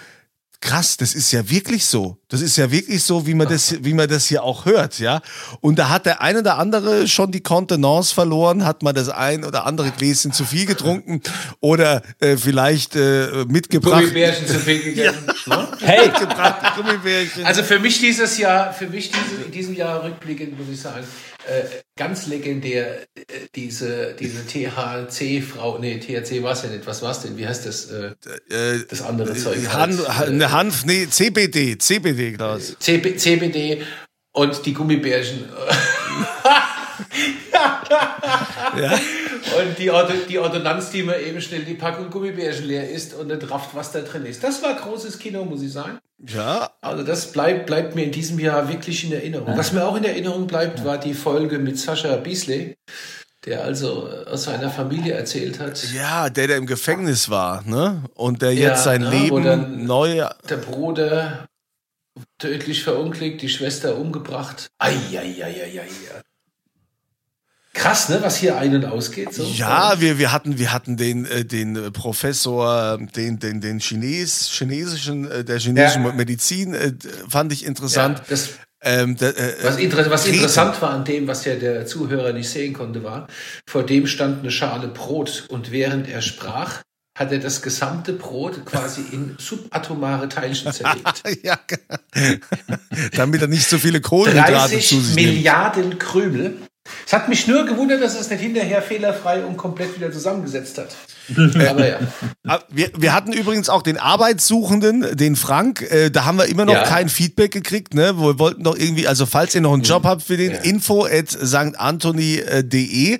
krass, 0.61 0.97
das 0.97 1.13
ist 1.13 1.31
ja 1.31 1.49
wirklich 1.49 1.85
so. 1.85 2.17
Das 2.27 2.41
ist 2.41 2.57
ja 2.57 2.71
wirklich 2.71 3.03
so, 3.03 3.27
wie 3.27 3.33
man 3.33 3.47
das, 3.47 3.83
wie 3.83 3.93
man 3.93 4.09
das 4.09 4.25
hier 4.25 4.43
auch 4.43 4.65
hört, 4.65 4.99
ja. 4.99 5.21
Und 5.61 5.77
da 5.77 5.89
hat 5.89 6.05
der 6.05 6.21
eine 6.21 6.39
oder 6.39 6.57
andere 6.57 7.07
schon 7.07 7.31
die 7.31 7.41
Kontenance 7.41 8.13
verloren, 8.13 8.65
hat 8.65 8.83
mal 8.83 8.93
das 8.93 9.09
ein 9.09 9.43
oder 9.43 9.65
andere 9.65 9.91
Gläschen 9.91 10.31
zu 10.31 10.43
viel 10.45 10.65
getrunken 10.65 11.21
oder 11.59 12.01
äh, 12.19 12.37
vielleicht 12.37 12.95
äh, 12.95 13.45
mitgebracht. 13.47 14.01
Gummibärchen 14.01 14.47
zu 14.47 14.59
viel 14.59 14.81
gegessen. 14.81 15.25
Ne? 15.45 15.67
Hey, 15.79 16.11
Gummibärchen. 16.75 17.45
Also 17.45 17.63
für 17.63 17.79
mich 17.79 17.99
dieses 17.99 18.37
Jahr, 18.37 18.73
für 18.73 18.87
mich 18.87 19.11
diese, 19.11 19.43
in 19.43 19.51
diesem 19.51 19.75
Jahr 19.75 20.03
rückblickend 20.03 20.57
muss 20.57 20.67
ich 20.69 20.81
sagen, 20.81 21.05
ganz 21.97 22.27
legendär 22.27 23.01
äh, 23.01 23.23
diese, 23.55 24.15
diese 24.19 24.45
THC-Frau, 24.45 25.79
nee, 25.79 25.99
THC 25.99 26.43
war 26.43 26.53
es 26.53 26.63
ja 26.63 26.69
nicht, 26.69 26.85
was 26.85 27.01
war 27.01 27.11
es 27.11 27.21
denn? 27.21 27.37
Wie 27.37 27.47
heißt 27.47 27.65
das? 27.65 27.91
Äh, 27.91 28.15
äh, 28.49 28.85
das 28.89 29.01
andere 29.01 29.35
Zeug. 29.35 29.57
Han, 29.71 29.97
Han, 30.07 30.51
Hanf, 30.51 30.85
nee, 30.85 31.07
CBD, 31.07 31.77
CBD, 31.77 32.33
Klaus. 32.33 32.75
CB, 32.79 33.17
CBD 33.17 33.81
und 34.31 34.65
die 34.65 34.73
Gummibärchen. 34.73 35.45
Ja. 38.77 38.99
Und 39.59 39.77
die, 39.77 39.89
Ordo, 39.91 40.13
die 40.27 40.39
Ordonnanz, 40.39 40.89
die 40.91 41.03
man 41.03 41.19
eben 41.19 41.39
schnell 41.41 41.63
die 41.63 41.73
Packung 41.75 42.09
Gummibärchen 42.09 42.65
leer 42.65 42.89
isst 42.89 43.13
und 43.13 43.27
nicht 43.27 43.49
rafft, 43.49 43.75
was 43.75 43.91
da 43.91 44.01
drin 44.01 44.25
ist. 44.25 44.43
Das 44.43 44.61
war 44.63 44.73
großes 44.75 45.17
Kino, 45.19 45.43
muss 45.45 45.61
ich 45.61 45.71
sagen. 45.71 45.99
Ja, 46.27 46.71
Also 46.81 47.03
das 47.03 47.31
bleibt, 47.31 47.65
bleibt 47.65 47.95
mir 47.95 48.03
in 48.05 48.11
diesem 48.11 48.39
Jahr 48.39 48.67
wirklich 48.69 49.03
in 49.03 49.11
Erinnerung. 49.13 49.57
Was 49.57 49.71
mir 49.73 49.85
auch 49.85 49.95
in 49.97 50.03
Erinnerung 50.05 50.47
bleibt, 50.47 50.83
war 50.85 50.97
die 50.97 51.13
Folge 51.13 51.59
mit 51.59 51.77
Sascha 51.77 52.15
Beasley, 52.15 52.75
der 53.45 53.63
also 53.63 54.07
aus 54.25 54.45
seiner 54.45 54.69
Familie 54.69 55.13
erzählt 55.13 55.59
hat. 55.59 55.83
ja, 55.93 56.29
der, 56.29 56.47
der 56.47 56.57
im 56.57 56.65
Gefängnis 56.65 57.29
war, 57.29 57.63
ne? 57.67 58.03
Und 58.15 58.41
der 58.41 58.53
Ja, 58.53 58.69
jetzt 58.69 58.83
sein 58.85 59.01
ne, 59.01 59.09
Leben 59.09 59.43
dann- 59.43 59.85
neu 59.85 60.25
Der 60.49 60.57
Bruder 60.57 61.45
tödlich 62.39 62.83
verunglückt, 62.83 63.41
die 63.41 63.49
Schwester 63.49 63.97
umgebracht. 63.97 64.67
Eieieiei. 64.79 65.83
Krass, 67.75 68.07
ne, 68.09 68.19
was 68.21 68.37
hier 68.37 68.57
ein- 68.57 68.73
und 68.73 68.85
ausgeht. 68.85 69.33
So. 69.33 69.43
Ja, 69.43 69.95
wir, 69.99 70.17
wir 70.17 70.31
hatten, 70.31 70.57
wir 70.57 70.71
hatten 70.71 70.95
den, 70.97 71.25
äh, 71.25 71.43
den 71.43 71.75
äh, 71.75 71.91
Professor, 71.91 72.97
den, 72.97 73.37
den, 73.39 73.59
den 73.59 73.79
Chines, 73.79 74.49
chinesischen, 74.49 75.29
äh, 75.29 75.43
der 75.43 75.59
chinesischen 75.59 76.05
Ja. 76.05 76.13
Medizin, 76.13 76.97
fand 77.27 77.51
ich 77.51 77.61
ja, 77.61 77.67
interessant. 77.67 78.21
das, 78.29 78.51
Ähm, 78.81 79.17
da, 79.17 79.29
äh, 79.29 79.53
Was, 79.63 79.77
inter 79.77 80.09
was 80.09 80.25
interessant 80.25 80.81
war 80.81 80.91
an 80.91 81.03
dem, 81.05 81.27
was 81.27 81.43
ja 81.45 81.55
der 81.55 81.85
Zuhörer 81.85 82.33
nicht 82.33 82.49
sehen 82.49 82.73
konnte, 82.73 83.03
war, 83.03 83.27
vor 83.67 83.83
dem 83.83 84.07
stand 84.07 84.39
eine 84.39 84.51
Schale 84.51 84.87
Brot 84.87 85.45
und 85.49 85.71
während 85.71 86.07
er 86.07 86.21
sprach, 86.21 86.81
hat 87.17 87.31
er 87.31 87.39
das 87.39 87.61
gesamte 87.61 88.13
Brot 88.13 88.65
quasi 88.65 89.01
in 89.11 89.35
subatomare 89.39 90.29
Teilchen 90.29 90.71
zerlegt. 90.71 91.23
ja, 91.43 91.57
damit 93.15 93.41
er 93.41 93.47
nicht 93.47 93.67
so 93.67 93.77
viele 93.77 94.01
Kohlenhydrate 94.01 94.51
30 94.51 94.87
zu 94.87 95.01
sich 95.01 95.15
nimmt. 95.15 95.33
Milliarden 95.33 95.99
Krümel. 95.99 96.57
Es 97.05 97.13
hat 97.13 97.29
mich 97.29 97.47
nur 97.47 97.65
gewundert, 97.65 98.01
dass 98.01 98.13
er 98.15 98.21
es 98.21 98.29
nicht 98.29 98.41
hinterher 98.41 98.81
fehlerfrei 98.81 99.43
und 99.43 99.57
komplett 99.57 99.95
wieder 99.95 100.11
zusammengesetzt 100.11 100.77
hat. 100.77 100.89
Aber 101.69 101.87
ja. 101.87 101.99
Ah, 102.45 102.59
Wir, 102.69 102.91
wir 102.95 103.13
hatten 103.13 103.33
übrigens 103.33 103.69
auch 103.69 103.81
den 103.81 103.97
Arbeitssuchenden, 103.97 105.17
den 105.17 105.35
Frank. 105.35 105.81
Äh, 105.91 106.11
da 106.11 106.25
haben 106.25 106.37
wir 106.37 106.45
immer 106.45 106.65
noch 106.65 106.73
Ja. 106.73 106.83
kein 106.83 107.09
Feedback 107.09 107.51
gekriegt. 107.51 107.95
Ne? 107.95 108.19
Wir 108.19 108.37
wollten 108.37 108.63
doch 108.63 108.77
irgendwie, 108.77 109.07
also 109.07 109.25
falls 109.25 109.55
ihr 109.55 109.61
noch 109.61 109.73
einen 109.73 109.81
Job 109.81 110.03
habt 110.03 110.21
für 110.21 110.37
den, 110.37 110.51
Ja. 110.51 110.57
info 110.59 111.05
at 111.05 111.29
sanktantoni.de. 111.29 113.19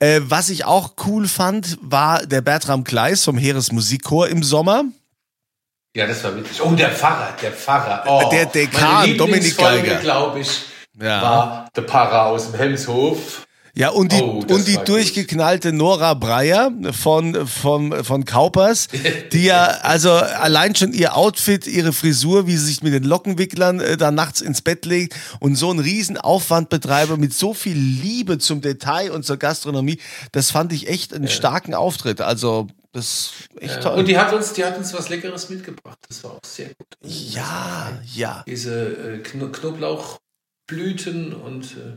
Äh, 0.00 0.20
was 0.24 0.50
ich 0.50 0.64
auch 0.64 0.92
cool 1.06 1.26
fand, 1.28 1.78
war 1.80 2.26
der 2.26 2.40
Bertram 2.42 2.84
Kleis 2.84 3.24
vom 3.24 3.38
Heeresmusikchor 3.38 4.28
im 4.28 4.42
Sommer. 4.42 4.84
Ja, 5.96 6.06
das 6.06 6.22
war 6.22 6.36
witzig. 6.36 6.60
Oh, 6.62 6.70
der 6.72 6.90
Pfarrer, 6.90 7.34
der 7.42 7.52
Pfarrer. 7.52 8.04
Oh, 8.06 8.28
Der 8.30 8.46
Dekan, 8.46 9.16
Dominik 9.16 9.56
Geiger. 9.56 9.96
glaube 9.96 10.40
ich, 10.40 10.48
Ja. 11.00 11.22
war 11.22 11.68
der 11.76 11.84
Pfarrer 11.84 12.26
aus 12.26 12.50
dem 12.50 12.54
Hemshof. 12.58 13.44
Ja, 13.74 13.90
und 13.90 14.10
die, 14.10 14.20
Oh, 14.20 14.40
und 14.48 14.66
die 14.66 14.72
war 14.74 14.78
gut. 14.80 14.88
durchgeknallte 14.88 15.72
Nora 15.72 16.14
Breyer 16.14 16.72
von, 16.90 17.46
von, 17.46 18.02
von 18.02 18.24
Kaupers, 18.24 18.88
die 19.32 19.44
ja, 19.44 19.66
also 19.82 20.10
allein 20.10 20.74
schon 20.74 20.92
ihr 20.92 21.16
Outfit, 21.16 21.68
ihre 21.68 21.92
Frisur, 21.92 22.48
wie 22.48 22.56
sie 22.56 22.64
sich 22.66 22.82
mit 22.82 22.92
den 22.92 23.04
Lockenwicklern 23.04 23.78
äh, 23.78 23.96
da 23.96 24.10
nachts 24.10 24.40
ins 24.40 24.62
Bett 24.62 24.84
legt 24.84 25.14
und 25.38 25.54
so 25.54 25.70
einen 25.70 25.78
riesen 25.78 26.16
Aufwand 26.18 26.70
betreibe 26.70 27.18
mit 27.18 27.32
so 27.32 27.54
viel 27.54 27.76
Liebe 27.76 28.38
zum 28.38 28.62
Detail 28.62 29.12
und 29.12 29.24
zur 29.24 29.36
Gastronomie, 29.36 30.00
das 30.32 30.50
fand 30.50 30.72
ich 30.72 30.88
echt 30.88 31.14
einen 31.14 31.28
starken 31.28 31.74
Auftritt. 31.74 32.20
Also, 32.20 32.66
das 32.90 33.04
ist 33.04 33.62
echt 33.62 33.82
toll. 33.82 33.96
Und 33.96 34.08
die 34.08 34.18
hat 34.18 34.32
uns, 34.32 34.54
die 34.54 34.64
hat 34.64 34.76
uns 34.76 34.92
was 34.92 35.08
Leckeres 35.08 35.50
mitgebracht. 35.50 35.98
Das 36.08 36.24
war 36.24 36.32
auch 36.32 36.44
sehr 36.44 36.68
gut. 36.74 36.88
ja, 37.04 37.92
ja. 38.12 38.42
Diese 38.48 38.74
äh, 38.74 39.18
Kno 39.18 39.50
Knoblauchblüten 40.68 41.32
und 41.32 41.64
äh, 41.64 41.96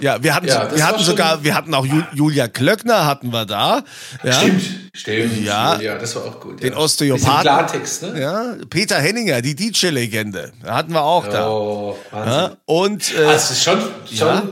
Ja, 0.00 0.22
wir 0.22 0.34
hatten, 0.34 0.46
Ja, 0.46 0.74
wir 0.74 0.86
hatten 0.86 1.02
sogar, 1.02 1.44
wir 1.44 1.54
hatten 1.54 1.74
auch 1.74 1.84
Ju- 1.86 2.04
Julia 2.14 2.48
Klöckner 2.48 3.04
hatten 3.06 3.32
wir 3.32 3.44
da. 3.46 3.82
Ja. 4.22 4.32
Stimmt. 4.32 4.62
Stimmt. 4.94 5.42
Ja. 5.42 5.80
ja, 5.80 5.96
das 5.96 6.14
war 6.16 6.26
auch 6.26 6.38
gut. 6.38 6.62
Den 6.62 6.74
ja. 6.74 6.78
Osteopathen. 6.78 7.40
Klartext, 7.40 8.02
ne? 8.02 8.20
Ja, 8.20 8.56
Peter 8.68 8.98
Henninger, 8.98 9.40
die 9.40 9.54
DJ-Legende. 9.54 10.52
Hatten 10.66 10.92
wir 10.92 11.02
auch 11.02 11.26
da. 11.26 11.48
Oh, 11.48 11.96
Wahnsinn. 12.10 12.32
Ja, 12.32 12.56
und 12.66 13.14
äh, 13.14 13.32
es 13.32 13.50
ist 13.52 13.64
schon, 13.64 13.78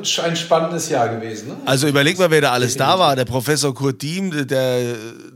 schon 0.02 0.24
ein 0.24 0.36
spannendes 0.36 0.88
Jahr 0.88 1.10
gewesen. 1.10 1.48
Ne? 1.48 1.56
also 1.66 1.88
überleg 1.88 2.18
mal, 2.18 2.30
wer 2.30 2.40
da 2.40 2.52
alles 2.52 2.78
da 2.78 2.98
war. 2.98 3.16
Der 3.16 3.26
Professor 3.26 3.74
Kurt 3.74 4.00
Diem, 4.00 4.46
der, 4.46 4.94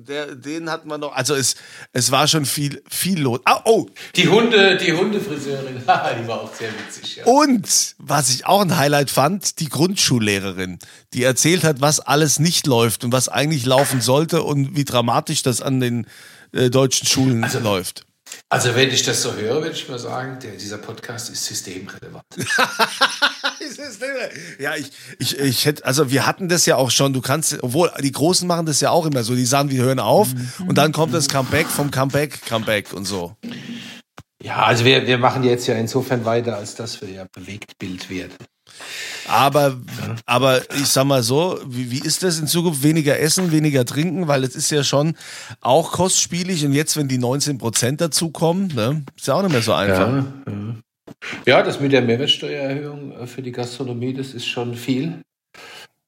der, 0.09 0.37
den 0.37 0.71
hatten 0.71 0.89
wir 0.89 0.97
noch. 0.97 1.15
Also 1.15 1.35
es, 1.35 1.57
es 1.93 2.11
war 2.11 2.27
schon 2.27 2.47
viel, 2.47 2.83
viel 2.89 3.21
los. 3.21 3.41
Ah, 3.45 3.61
oh, 3.67 3.87
Die 4.17 4.29
Hunde, 4.29 4.79
die 4.79 4.95
Hundefriseurin, 4.95 5.83
die 5.83 6.29
war 6.29 6.41
auch 6.41 6.55
sehr 6.55 6.71
witzig. 6.71 7.17
Ja. 7.17 7.25
und 7.27 7.95
was 7.99 8.31
ich 8.31 8.47
auch 8.47 8.63
ein 8.63 8.75
Highlight 8.75 9.11
fand, 9.11 9.61
die 9.61 9.69
Grundschullehrerin, 9.69 10.79
die 11.13 11.25
erzählt 11.25 11.63
hat, 11.63 11.83
was 11.83 12.01
alles 12.01 12.39
nicht 12.39 12.67
läuft 12.67 13.05
und 13.05 13.13
was 13.13 13.29
eigentlich 13.29 13.67
laufen 13.67 14.01
sollte 14.01 14.43
und 14.43 14.75
wie 14.77 14.85
dramatisch 14.95 15.43
das 15.43 15.61
an 15.61 15.81
den 15.81 16.07
äh, 16.53 16.71
deutschen 16.71 17.07
Schulen 17.07 17.47
läuft. 17.63 18.07
Also 18.49 18.75
wenn 18.75 18.91
ich 18.91 19.03
das 19.03 19.23
so 19.23 19.35
höre, 19.35 19.63
würde 19.63 19.73
ich 19.73 19.89
mal 19.89 19.99
sagen, 19.99 20.39
der, 20.41 20.53
dieser 20.53 20.79
Podcast 20.79 21.31
ist 21.31 21.45
systemrelevant. 21.45 22.25
Ja, 24.59 24.77
ich, 24.77 24.91
ich, 25.19 25.39
ich 25.39 25.65
hätte, 25.65 25.85
also 25.85 26.11
wir 26.11 26.27
hatten 26.27 26.49
das 26.49 26.67
ja 26.67 26.77
auch 26.77 26.91
schon, 26.91 27.13
du 27.13 27.21
kannst, 27.21 27.63
obwohl 27.63 27.91
die 28.01 28.13
Großen 28.13 28.47
machen 28.47 28.67
das 28.67 28.81
ja 28.81 28.91
auch 28.91 29.07
immer 29.07 29.25
so, 29.25 29.35
die 29.35 29.47
sagen, 29.47 29.71
wir 29.71 29.83
hören 29.83 30.01
auf 30.01 30.29
und 30.67 30.77
dann 30.77 30.93
kommt 30.93 31.15
das 31.15 31.29
Comeback 31.29 31.67
vom 31.67 31.91
Comeback, 31.91 32.41
Comeback 32.47 32.93
und 32.93 33.05
so. 33.05 33.37
Ja, 34.43 34.65
also 34.65 34.85
wir, 34.85 35.07
wir 35.07 35.19
machen 35.19 35.45
jetzt 35.45 35.67
ja 35.67 35.75
insofern 35.75 36.25
weiter, 36.25 36.57
als 36.57 36.75
dass 36.75 37.01
wir 37.01 37.09
ja 37.09 37.27
Bewegtbild 37.33 38.11
werden. 38.11 38.35
Aber, 39.29 39.77
aber 40.27 40.63
ich 40.75 40.87
sag 40.87 41.05
mal 41.05 41.23
so, 41.23 41.59
wie, 41.67 41.91
wie 41.91 42.01
ist 42.01 42.23
das 42.23 42.39
in 42.39 42.47
Zukunft? 42.47 42.83
Weniger 42.83 43.19
essen, 43.19 43.53
weniger 43.53 43.85
trinken, 43.85 44.29
weil 44.29 44.45
es 44.45 44.55
ist 44.55 44.71
ja 44.71 44.85
schon 44.85 45.17
auch 45.61 45.93
kostspielig 45.93 46.65
und 46.65 46.73
jetzt, 46.73 46.97
wenn 46.97 47.09
die 47.09 47.19
19 47.19 47.59
Prozent 47.59 48.01
dazukommen, 48.01 48.69
ne, 48.75 49.05
ist 49.17 49.27
ja 49.27 49.35
auch 49.35 49.43
nicht 49.43 49.53
mehr 49.53 49.63
so 49.63 49.73
einfach. 49.73 50.09
Ja, 50.09 50.27
ja. 50.47 50.75
ja, 51.47 51.63
das 51.63 51.81
mit 51.81 51.93
der 51.93 52.03
Mehrwertsteuererhöhung 52.03 53.27
für 53.27 53.43
die 53.43 53.53
Gastronomie, 53.53 54.15
das 54.15 54.35
ist 54.35 54.47
schon 54.47 54.75
viel. 54.75 55.23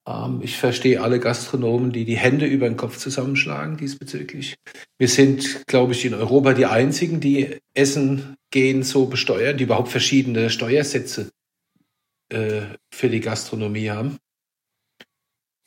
Ähm, 0.06 0.40
Ich 0.42 0.56
verstehe 0.56 1.02
alle 1.02 1.18
Gastronomen, 1.18 1.92
die 1.92 2.04
die 2.04 2.16
Hände 2.16 2.46
über 2.46 2.68
den 2.68 2.76
Kopf 2.76 2.98
zusammenschlagen 2.98 3.76
diesbezüglich. 3.76 4.56
Wir 4.98 5.08
sind, 5.08 5.66
glaube 5.66 5.92
ich, 5.92 6.04
in 6.04 6.14
Europa 6.14 6.52
die 6.54 6.66
einzigen, 6.66 7.20
die 7.20 7.58
Essen 7.74 8.36
gehen 8.50 8.82
so 8.82 9.06
besteuern, 9.06 9.56
die 9.56 9.64
überhaupt 9.64 9.88
verschiedene 9.88 10.50
Steuersätze 10.50 11.30
äh, 12.30 12.62
für 12.90 13.08
die 13.08 13.20
Gastronomie 13.20 13.90
haben. 13.90 14.18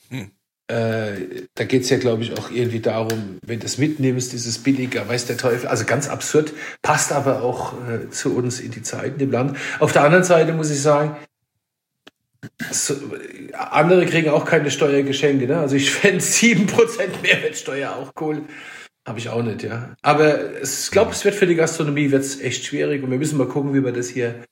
Hm. 0.10 0.32
Äh, 0.68 1.48
da 1.56 1.64
geht 1.64 1.82
es 1.82 1.90
ja, 1.90 1.98
glaube 1.98 2.22
ich, 2.22 2.38
auch 2.38 2.52
irgendwie 2.52 2.80
darum, 2.80 3.40
wenn 3.44 3.60
du 3.60 3.66
es 3.66 3.80
mitnimmst, 3.80 4.36
ist 4.36 4.46
es 4.46 4.60
billiger, 4.60 5.08
weiß 5.08 5.26
der 5.26 5.38
Teufel. 5.38 5.68
Also 5.68 5.86
ganz 5.86 6.08
absurd, 6.08 6.54
passt 6.84 7.12
aber 7.12 7.42
auch 7.42 7.74
äh, 7.90 8.10
zu 8.12 8.36
uns 8.36 8.60
in 8.60 8.70
die 8.70 8.84
Zeiten 8.84 9.20
im 9.20 9.32
Land. 9.32 9.58
Auf 9.80 9.94
der 9.94 10.04
anderen 10.04 10.24
Seite 10.24 10.54
muss 10.54 10.70
ich 10.70 10.80
sagen, 10.80 11.16
so, 12.72 12.96
andere 13.54 14.06
kriegen 14.06 14.30
auch 14.30 14.46
keine 14.46 14.70
Steuergeschenke. 14.70 15.48
Ne? 15.48 15.58
Also 15.60 15.76
ich 15.76 15.92
fände 15.92 16.24
7% 16.24 16.68
Mehrwertsteuer 17.24 17.96
auch 17.96 18.14
cool. 18.22 18.44
Habe 19.08 19.18
ich 19.18 19.30
auch 19.30 19.42
nicht, 19.42 19.64
ja. 19.64 19.96
Aber 20.04 20.62
ich 20.62 20.92
glaube, 20.92 21.12
es 21.12 21.26
wird 21.26 21.34
für 21.34 21.48
die 21.48 21.56
Gastronomie 21.56 22.12
wird's 22.12 22.40
echt 22.40 22.66
schwierig 22.66 23.02
und 23.02 23.10
wir 23.10 23.18
müssen 23.18 23.40
mal 23.40 23.48
gucken, 23.48 23.74
wie 23.74 23.84
wir 23.84 23.92
das 23.92 24.10
hier 24.10 24.44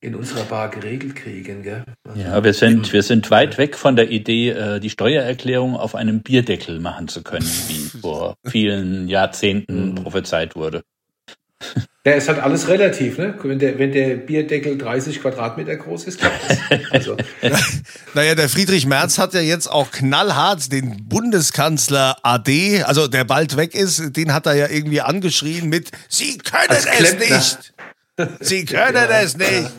in 0.00 0.14
unserer 0.14 0.44
Bar 0.44 0.68
geregelt 0.70 1.16
kriegen. 1.16 1.62
Gell? 1.62 1.84
Also, 2.04 2.20
Ja, 2.20 2.42
wir 2.44 2.54
sind, 2.54 2.92
wir 2.92 3.02
sind 3.02 3.30
weit 3.30 3.58
weg 3.58 3.76
von 3.76 3.96
der 3.96 4.10
Idee, 4.10 4.50
äh, 4.50 4.80
die 4.80 4.90
Steuererklärung 4.90 5.76
auf 5.76 5.94
einem 5.94 6.22
Bierdeckel 6.22 6.78
machen 6.80 7.08
zu 7.08 7.22
können, 7.22 7.46
wie 7.68 7.98
vor 8.00 8.36
vielen 8.44 9.08
Jahrzehnten 9.08 9.94
prophezeit 9.96 10.54
wurde. 10.56 10.82
Ja, 12.06 12.12
es 12.12 12.28
hat 12.28 12.38
alles 12.38 12.68
relativ, 12.68 13.18
ne? 13.18 13.34
Wenn 13.42 13.58
der, 13.58 13.78
wenn 13.80 13.90
der 13.90 14.14
Bierdeckel 14.14 14.78
30 14.78 15.20
Quadratmeter 15.20 15.74
groß 15.76 16.04
ist, 16.04 16.20
klappt. 16.20 16.92
Also, 16.92 17.16
Naja, 18.14 18.36
der 18.36 18.48
Friedrich 18.48 18.86
Merz 18.86 19.18
hat 19.18 19.34
ja 19.34 19.40
jetzt 19.40 19.66
auch 19.66 19.90
knallhart 19.90 20.70
den 20.70 21.08
Bundeskanzler 21.08 22.16
AD, 22.22 22.84
also 22.84 23.08
der 23.08 23.24
bald 23.24 23.56
weg 23.56 23.74
ist, 23.74 24.16
den 24.16 24.32
hat 24.32 24.46
er 24.46 24.54
ja 24.54 24.68
irgendwie 24.68 25.00
angeschrien 25.00 25.68
mit 25.68 25.90
Sie 26.08 26.38
können 26.38 26.68
Als 26.68 26.86
es 26.86 26.90
Klempner. 27.16 27.36
nicht! 27.36 27.74
Sie 28.40 28.64
können 28.64 28.94
Ja, 28.94 29.20
es 29.20 29.36
nicht! 29.36 29.70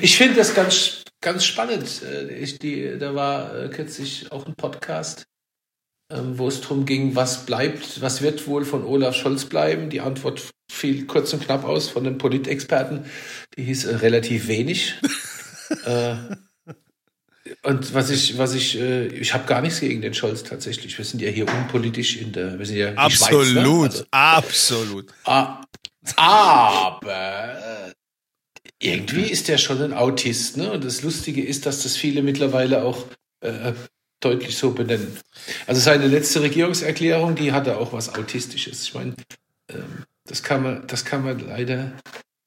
Ich 0.00 0.16
finde 0.16 0.36
das 0.36 0.54
ganz, 0.54 1.04
ganz 1.20 1.44
spannend. 1.44 2.02
Äh, 2.02 2.38
Ich, 2.38 2.58
die, 2.58 2.98
da 2.98 3.14
war 3.14 3.54
äh, 3.54 3.68
kürzlich 3.68 4.30
auch 4.32 4.46
ein 4.46 4.54
Podcast, 4.54 5.26
ähm, 6.10 6.38
wo 6.38 6.48
es 6.48 6.60
darum 6.60 6.86
ging, 6.86 7.14
was 7.14 7.46
bleibt, 7.46 8.00
was 8.00 8.22
wird 8.22 8.46
wohl 8.46 8.64
von 8.64 8.84
Olaf 8.84 9.14
Scholz 9.14 9.44
bleiben. 9.44 9.90
Die 9.90 10.00
Antwort 10.00 10.50
fiel 10.70 11.06
kurz 11.06 11.32
und 11.32 11.44
knapp 11.44 11.64
aus 11.64 11.88
von 11.88 12.04
den 12.04 12.18
Politexperten. 12.18 13.04
Die 13.56 13.64
hieß 13.64 13.84
äh, 13.86 13.96
relativ 13.96 14.48
wenig. 14.48 14.94
äh, 15.84 16.16
und 17.62 17.94
was 17.94 18.10
ich, 18.10 18.36
was 18.38 18.54
ich, 18.54 18.78
äh, 18.78 19.06
ich 19.06 19.32
habe 19.32 19.46
gar 19.46 19.60
nichts 19.60 19.80
gegen 19.80 20.02
den 20.02 20.14
Scholz 20.14 20.42
tatsächlich. 20.42 20.96
Wir 20.96 21.04
sind 21.04 21.20
ja 21.20 21.30
hier 21.30 21.48
unpolitisch 21.48 22.16
in 22.16 22.32
der, 22.32 22.58
wir 22.58 22.66
sind 22.66 22.76
ja 22.76 22.94
Absolut, 22.94 23.46
Schweiz, 23.46 23.54
ne? 23.54 23.82
Also, 23.82 24.04
absolut. 24.10 25.06
Ah, 25.24 25.62
aber 26.16 27.94
irgendwie 28.80 29.22
ist 29.22 29.48
der 29.48 29.58
schon 29.58 29.82
ein 29.82 29.92
Autist, 29.92 30.56
ne? 30.56 30.72
Und 30.72 30.84
das 30.84 31.02
Lustige 31.02 31.44
ist, 31.44 31.66
dass 31.66 31.82
das 31.82 31.96
viele 31.96 32.22
mittlerweile 32.22 32.84
auch 32.84 33.04
äh, 33.40 33.72
deutlich 34.20 34.56
so 34.56 34.70
benennen. 34.72 35.16
Also 35.66 35.80
seine 35.80 36.06
letzte 36.06 36.42
Regierungserklärung, 36.42 37.34
die 37.34 37.52
hatte 37.52 37.78
auch 37.78 37.92
was 37.92 38.14
Autistisches. 38.14 38.82
Ich 38.84 38.94
meine, 38.94 39.14
ähm, 39.68 40.04
das 40.24 40.42
kann 40.42 40.62
man, 40.62 40.86
das 40.86 41.04
kann 41.04 41.24
man 41.24 41.38
leider 41.40 41.92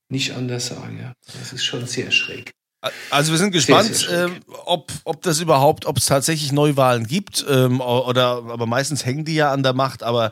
nicht 0.10 0.34
anders 0.34 0.68
sagen. 0.68 1.00
Ja, 1.02 1.14
das 1.40 1.54
ist 1.54 1.66
schon 1.66 1.86
sehr 1.88 2.12
schräg. 2.12 2.52
Also 3.12 3.32
wir 3.32 3.38
sind 3.38 3.54
Sehr, 3.54 3.60
gespannt, 3.62 3.96
sehr 3.96 4.28
schräg. 4.28 4.32
ähm, 4.38 4.56
ob, 4.66 4.92
ob 5.04 5.22
das 5.22 5.40
überhaupt, 5.40 5.86
ob 5.86 5.98
es 5.98 6.08
tatsächlich 6.08 6.52
Neuwahlen 6.52 7.06
gibt, 7.06 7.46
ähm, 7.48 7.80
oder 7.80 8.44
aber 8.48 8.66
meistens 8.66 9.06
hängen 9.06 9.24
die 9.24 9.36
ja 9.36 9.52
an 9.52 9.62
der 9.62 9.74
Macht, 9.74 10.02
aber 10.02 10.32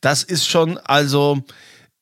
das 0.00 0.22
ist 0.22 0.46
schon, 0.48 0.78
also 0.78 1.42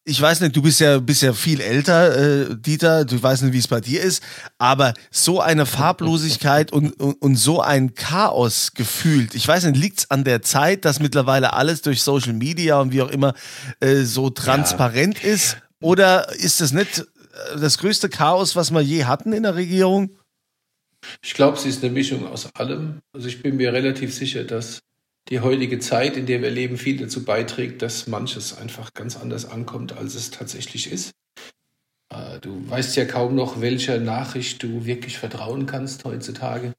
ich 0.09 0.21
weiß 0.21 0.41
nicht, 0.41 0.57
du 0.57 0.63
bist 0.63 0.81
ja, 0.81 0.99
bist 0.99 1.21
ja 1.21 1.35
viel 1.35 1.61
älter, 1.61 2.17
äh, 2.51 2.57
Dieter, 2.57 3.05
du 3.05 3.23
weißt 3.23 3.43
nicht, 3.43 3.53
wie 3.53 3.59
es 3.59 3.69
bei 3.69 3.81
dir 3.81 4.01
ist, 4.01 4.23
aber 4.57 4.95
so 5.11 5.41
eine 5.41 5.67
Farblosigkeit 5.67 6.73
und, 6.73 6.99
und, 6.99 7.21
und 7.21 7.37
so 7.37 7.61
ein 7.61 7.95
Chaos 7.95 8.73
gefühlt. 8.73 9.35
Ich 9.35 9.47
weiß 9.47 9.65
nicht, 9.65 9.77
liegt 9.77 9.99
es 9.99 10.11
an 10.11 10.25
der 10.25 10.41
Zeit, 10.41 10.87
dass 10.87 10.99
mittlerweile 10.99 11.53
alles 11.53 11.83
durch 11.83 12.03
Social 12.03 12.33
Media 12.33 12.81
und 12.81 12.93
wie 12.93 13.03
auch 13.03 13.11
immer 13.11 13.35
äh, 13.81 14.03
so 14.03 14.31
transparent 14.31 15.23
ist? 15.23 15.59
Oder 15.81 16.35
ist 16.37 16.63
es 16.63 16.73
nicht 16.73 17.01
äh, 17.01 17.61
das 17.61 17.77
größte 17.77 18.09
Chaos, 18.09 18.57
was 18.57 18.71
wir 18.71 18.81
je 18.81 19.05
hatten 19.05 19.35
in 19.35 19.43
der 19.43 19.57
Regierung? 19.57 20.17
Ich 21.23 21.35
glaube, 21.35 21.59
sie 21.59 21.69
ist 21.69 21.85
eine 21.85 21.93
Mischung 21.93 22.27
aus 22.27 22.49
allem. 22.55 23.01
Also 23.13 23.29
ich 23.29 23.43
bin 23.43 23.57
mir 23.57 23.75
relativ 23.75 24.15
sicher, 24.15 24.45
dass 24.45 24.81
die 25.29 25.41
heutige 25.41 25.79
Zeit, 25.79 26.17
in 26.17 26.27
der 26.27 26.43
wir 26.43 26.51
leben, 26.51 26.77
viel 26.77 26.97
dazu 26.97 27.25
beiträgt, 27.25 27.83
dass 27.83 28.07
manches 28.07 28.57
einfach 28.57 28.95
ganz 28.95 29.17
anders 29.17 29.45
ankommt, 29.45 29.97
als 29.97 30.15
es 30.15 30.31
tatsächlich 30.31 30.91
ist. 30.91 31.13
Äh, 32.13 32.41
Du 32.41 32.69
weißt 32.71 32.97
ja 32.97 33.05
kaum 33.05 33.35
noch, 33.35 33.61
welcher 33.61 33.99
Nachricht 33.99 34.63
du 34.63 34.85
wirklich 34.87 35.19
vertrauen 35.19 35.67
kannst 35.67 36.05
heutzutage. 36.05 36.73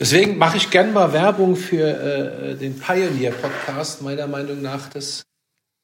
Deswegen 0.00 0.38
mache 0.38 0.56
ich 0.56 0.70
gern 0.70 0.92
mal 0.92 1.12
Werbung 1.12 1.56
für 1.56 1.86
äh, 1.86 2.56
den 2.56 2.78
Pioneer-Podcast, 2.78 4.02
meiner 4.02 4.26
Meinung 4.26 4.62
nach 4.62 4.88
das 4.88 5.24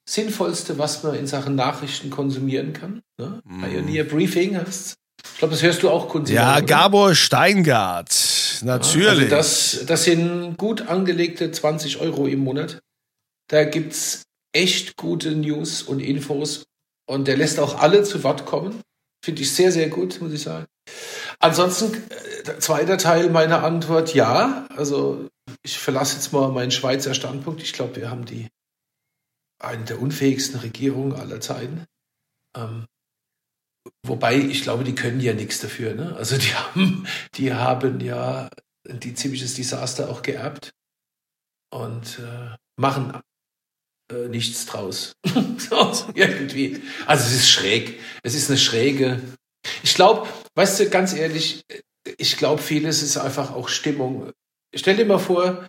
Sinnvollste, 0.09 0.79
was 0.79 1.03
man 1.03 1.15
in 1.15 1.27
Sachen 1.27 1.55
Nachrichten 1.55 2.11
konsumieren 2.11 2.73
kann. 2.73 3.03
Ne? 3.19 3.43
Pioneer 3.61 4.05
Briefing 4.05 4.57
heißt 4.57 4.97
Ich 5.33 5.39
glaube, 5.39 5.55
das 5.55 5.63
hörst 5.63 5.83
du 5.83 5.91
auch, 5.91 6.09
Kunzi. 6.09 6.35
Ja? 6.35 6.61
Gabor 6.61 7.15
Steingart. 7.15 8.11
Natürlich. 8.63 9.33
Also 9.33 9.37
das, 9.37 9.87
das 9.87 10.05
sind 10.05 10.57
gut 10.57 10.89
angelegte 10.89 11.51
20 11.51 12.01
Euro 12.01 12.27
im 12.27 12.41
Monat. 12.41 12.81
Da 13.49 13.65
gibt's 13.65 14.25
echt 14.53 14.97
gute 14.97 15.33
News 15.33 15.83
und 15.83 16.01
Infos. 16.01 16.65
Und 17.07 17.29
der 17.29 17.37
lässt 17.37 17.59
auch 17.61 17.79
alle 17.79 18.03
zu 18.03 18.23
Wort 18.25 18.47
kommen. 18.47 18.83
Finde 19.25 19.43
ich 19.43 19.55
sehr, 19.55 19.73
sehr 19.73 19.89
gut, 19.89 20.21
muss 20.21 20.33
ich 20.33 20.43
sagen. 20.43 20.67
Ansonsten, 21.39 21.95
äh, 21.95 22.59
zweiter 22.59 22.99
Teil 22.99 23.31
meiner 23.31 23.63
Antwort, 23.63 24.15
ja. 24.15 24.67
Also 24.77 25.29
ich 25.63 25.79
verlasse 25.79 26.17
jetzt 26.17 26.33
mal 26.33 26.51
meinen 26.51 26.71
Schweizer 26.71 27.15
Standpunkt. 27.15 27.63
Ich 27.63 27.73
glaube, 27.73 27.97
wir 27.97 28.11
haben 28.11 28.25
die 28.25 28.49
eine 29.59 29.85
der 29.85 30.01
unfähigsten 30.01 30.61
Regierungen 30.61 31.15
aller 31.15 31.41
Zeiten. 31.41 31.85
Ähm, 32.57 32.87
wobei, 34.05 34.37
ich 34.37 34.63
glaube, 34.63 34.85
die 34.85 34.95
können 34.95 35.21
ja 35.21 35.35
nichts 35.35 35.61
dafür. 35.61 35.95
Ne? 35.95 36.15
Also 36.17 36.37
die 36.37 36.55
haben, 36.55 37.07
die 37.35 37.53
haben 37.53 38.01
ja 38.01 38.51
ein 38.89 39.17
ziemliches 39.17 39.55
Desaster 39.55 40.09
auch 40.09 40.23
geerbt 40.23 40.73
und 41.71 42.19
äh, 42.19 42.57
machen 42.77 43.21
äh, 44.11 44.29
nichts 44.29 44.67
draus. 44.67 45.13
irgendwie. 46.15 46.83
Also 47.07 47.27
es 47.27 47.35
ist 47.35 47.51
schräg. 47.51 48.01
Es 48.23 48.35
ist 48.35 48.49
eine 48.49 48.59
schräge. 48.59 49.21
Ich 49.83 49.95
glaube, 49.95 50.29
weißt 50.55 50.81
du, 50.81 50.89
ganz 50.89 51.13
ehrlich, 51.13 51.63
ich 52.17 52.37
glaube, 52.37 52.63
vieles 52.63 53.03
ist 53.03 53.19
einfach 53.19 53.53
auch 53.53 53.69
Stimmung. 53.69 54.33
Stell 54.75 54.97
dir 54.97 55.05
mal 55.05 55.19
vor, 55.19 55.69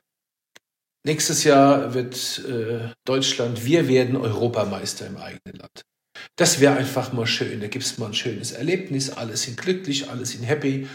nächstes 1.06 1.44
Jahr 1.44 1.94
wird 1.94 2.40
äh, 2.48 2.94
Deutschland, 3.06 3.66
wir 3.66 3.88
werden 3.88 4.16
Europameister 4.16 5.08
im 5.08 5.18
eigenen 5.18 5.58
Land. 5.58 5.84
Das 6.36 6.60
wäre 6.60 6.78
einfach 6.78 7.12
mal 7.12 7.28
schön. 7.28 7.60
Da 7.60 7.68
gibt 7.68 7.84
es 7.84 7.98
mal 7.98 8.08
ein 8.08 8.14
schönes 8.14 8.52
Erlebnis. 8.52 9.10
Alle 9.10 9.36
sind 9.36 9.58
glücklich, 9.58 10.10
alle 10.10 10.26
sind 10.26 10.44
happy. 10.44 10.88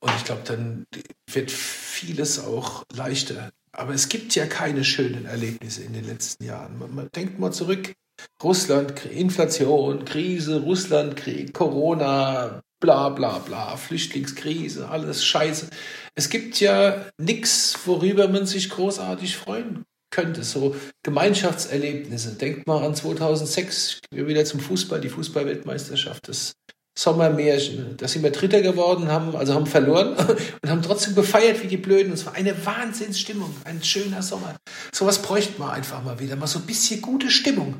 Und 0.00 0.12
ich 0.16 0.24
glaube, 0.24 0.42
dann 0.44 0.86
wird 1.30 1.50
vieles 1.50 2.40
auch 2.40 2.84
leichter. 2.92 3.50
Aber 3.72 3.94
es 3.94 4.08
gibt 4.08 4.34
ja 4.34 4.46
keine 4.46 4.84
schönen 4.84 5.26
Erlebnisse 5.26 5.82
in 5.82 5.92
den 5.92 6.04
letzten 6.04 6.44
Jahren. 6.44 6.78
Man, 6.78 6.94
man 6.94 7.08
denkt 7.14 7.38
mal 7.38 7.52
zurück. 7.52 7.94
Russland, 8.42 9.06
Inflation, 9.06 10.04
Krise, 10.04 10.60
Russland, 10.62 11.16
Krieg, 11.16 11.54
Corona, 11.54 12.60
bla 12.80 13.08
bla 13.10 13.38
bla, 13.38 13.76
Flüchtlingskrise, 13.76 14.88
alles 14.88 15.24
scheiße. 15.24 15.70
Es 16.16 16.28
gibt 16.28 16.58
ja 16.58 17.06
nichts, 17.16 17.78
worüber 17.84 18.26
man 18.26 18.46
sich 18.46 18.70
großartig 18.70 19.36
freuen 19.36 19.84
könnte. 20.10 20.42
So 20.42 20.76
Gemeinschaftserlebnisse. 21.02 22.34
Denkt 22.34 22.66
mal 22.66 22.84
an 22.84 22.94
2006, 22.94 24.00
wir 24.10 24.26
wieder 24.26 24.44
zum 24.44 24.60
Fußball, 24.60 25.00
die 25.00 25.08
Fußballweltmeisterschaft, 25.08 26.28
das 26.28 26.54
Sommermärchen. 26.98 27.96
Da 27.96 28.08
sind 28.08 28.24
wir 28.24 28.32
Dritter 28.32 28.60
geworden, 28.60 29.08
haben, 29.08 29.36
also 29.36 29.54
haben 29.54 29.66
verloren 29.66 30.16
und 30.62 30.70
haben 30.70 30.82
trotzdem 30.82 31.14
gefeiert 31.14 31.62
wie 31.62 31.68
die 31.68 31.76
Blöden. 31.76 32.10
Und 32.10 32.18
es 32.18 32.26
war 32.26 32.34
eine 32.34 32.66
Wahnsinnsstimmung, 32.66 33.54
ein 33.64 33.82
schöner 33.84 34.22
Sommer. 34.22 34.56
Sowas 34.92 35.22
bräuchte 35.22 35.60
man 35.60 35.70
einfach 35.70 36.02
mal 36.02 36.18
wieder, 36.18 36.34
mal 36.34 36.48
so 36.48 36.58
ein 36.58 36.66
bisschen 36.66 37.00
gute 37.00 37.30
Stimmung. 37.30 37.76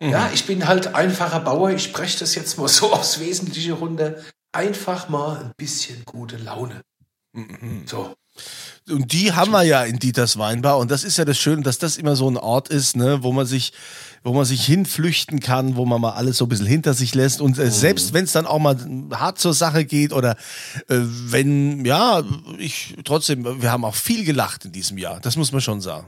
Mhm. 0.00 0.10
Ja, 0.10 0.30
ich 0.34 0.44
bin 0.44 0.68
halt 0.68 0.94
einfacher 0.94 1.40
Bauer, 1.40 1.70
ich 1.70 1.92
breche 1.94 2.18
das 2.18 2.34
jetzt 2.34 2.58
mal 2.58 2.68
so 2.68 2.92
aufs 2.92 3.20
Wesentliche 3.20 3.72
runter. 3.72 4.16
Einfach 4.52 5.08
mal 5.08 5.38
ein 5.38 5.52
bisschen 5.56 6.04
gute 6.04 6.36
Laune. 6.36 6.82
Mhm. 7.32 7.84
So. 7.86 8.14
Und 8.88 9.12
die 9.12 9.32
haben 9.32 9.50
wir 9.50 9.62
ja 9.62 9.82
in 9.82 9.98
Dieters 9.98 10.38
Weinbar. 10.38 10.78
Und 10.78 10.90
das 10.90 11.02
ist 11.02 11.18
ja 11.18 11.24
das 11.24 11.38
Schöne, 11.38 11.62
dass 11.62 11.78
das 11.78 11.96
immer 11.96 12.14
so 12.14 12.30
ein 12.30 12.36
Ort 12.36 12.68
ist, 12.68 12.96
ne, 12.96 13.22
wo 13.22 13.32
man 13.32 13.44
sich, 13.44 13.72
wo 14.22 14.32
man 14.32 14.44
sich 14.44 14.64
hinflüchten 14.64 15.40
kann, 15.40 15.76
wo 15.76 15.84
man 15.84 16.00
mal 16.00 16.12
alles 16.12 16.36
so 16.36 16.44
ein 16.44 16.48
bisschen 16.48 16.66
hinter 16.66 16.94
sich 16.94 17.14
lässt. 17.14 17.40
Und 17.40 17.58
äh, 17.58 17.64
mhm. 17.64 17.70
selbst 17.70 18.12
wenn 18.12 18.24
es 18.24 18.32
dann 18.32 18.46
auch 18.46 18.60
mal 18.60 18.76
hart 19.12 19.38
zur 19.38 19.54
Sache 19.54 19.84
geht 19.84 20.12
oder 20.12 20.32
äh, 20.88 20.98
wenn, 20.98 21.84
ja, 21.84 22.22
ich 22.58 22.96
trotzdem, 23.04 23.60
wir 23.60 23.72
haben 23.72 23.84
auch 23.84 23.96
viel 23.96 24.24
gelacht 24.24 24.64
in 24.64 24.72
diesem 24.72 24.98
Jahr. 24.98 25.20
Das 25.20 25.36
muss 25.36 25.52
man 25.52 25.60
schon 25.60 25.80
sagen. 25.80 26.06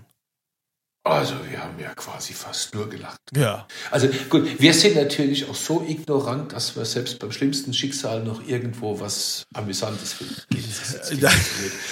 Also 1.11 1.35
wir 1.49 1.63
haben 1.63 1.79
ja 1.79 1.95
quasi 1.95 2.33
fast 2.33 2.75
nur 2.75 2.89
gelacht. 2.89 3.21
Ja. 3.35 3.67
Also 3.91 4.09
gut, 4.29 4.61
wir 4.61 4.75
sind 4.75 4.97
natürlich 4.97 5.49
auch 5.49 5.55
so 5.55 5.85
ignorant, 5.87 6.53
dass 6.53 6.77
wir 6.77 6.85
selbst 6.85 7.19
beim 7.19 7.33
schlimmsten 7.33 7.73
Schicksal 7.73 8.23
noch 8.23 8.47
irgendwo 8.47 9.01
was 9.01 9.45
Amüsantes 9.55 10.13
finden. 10.13 10.37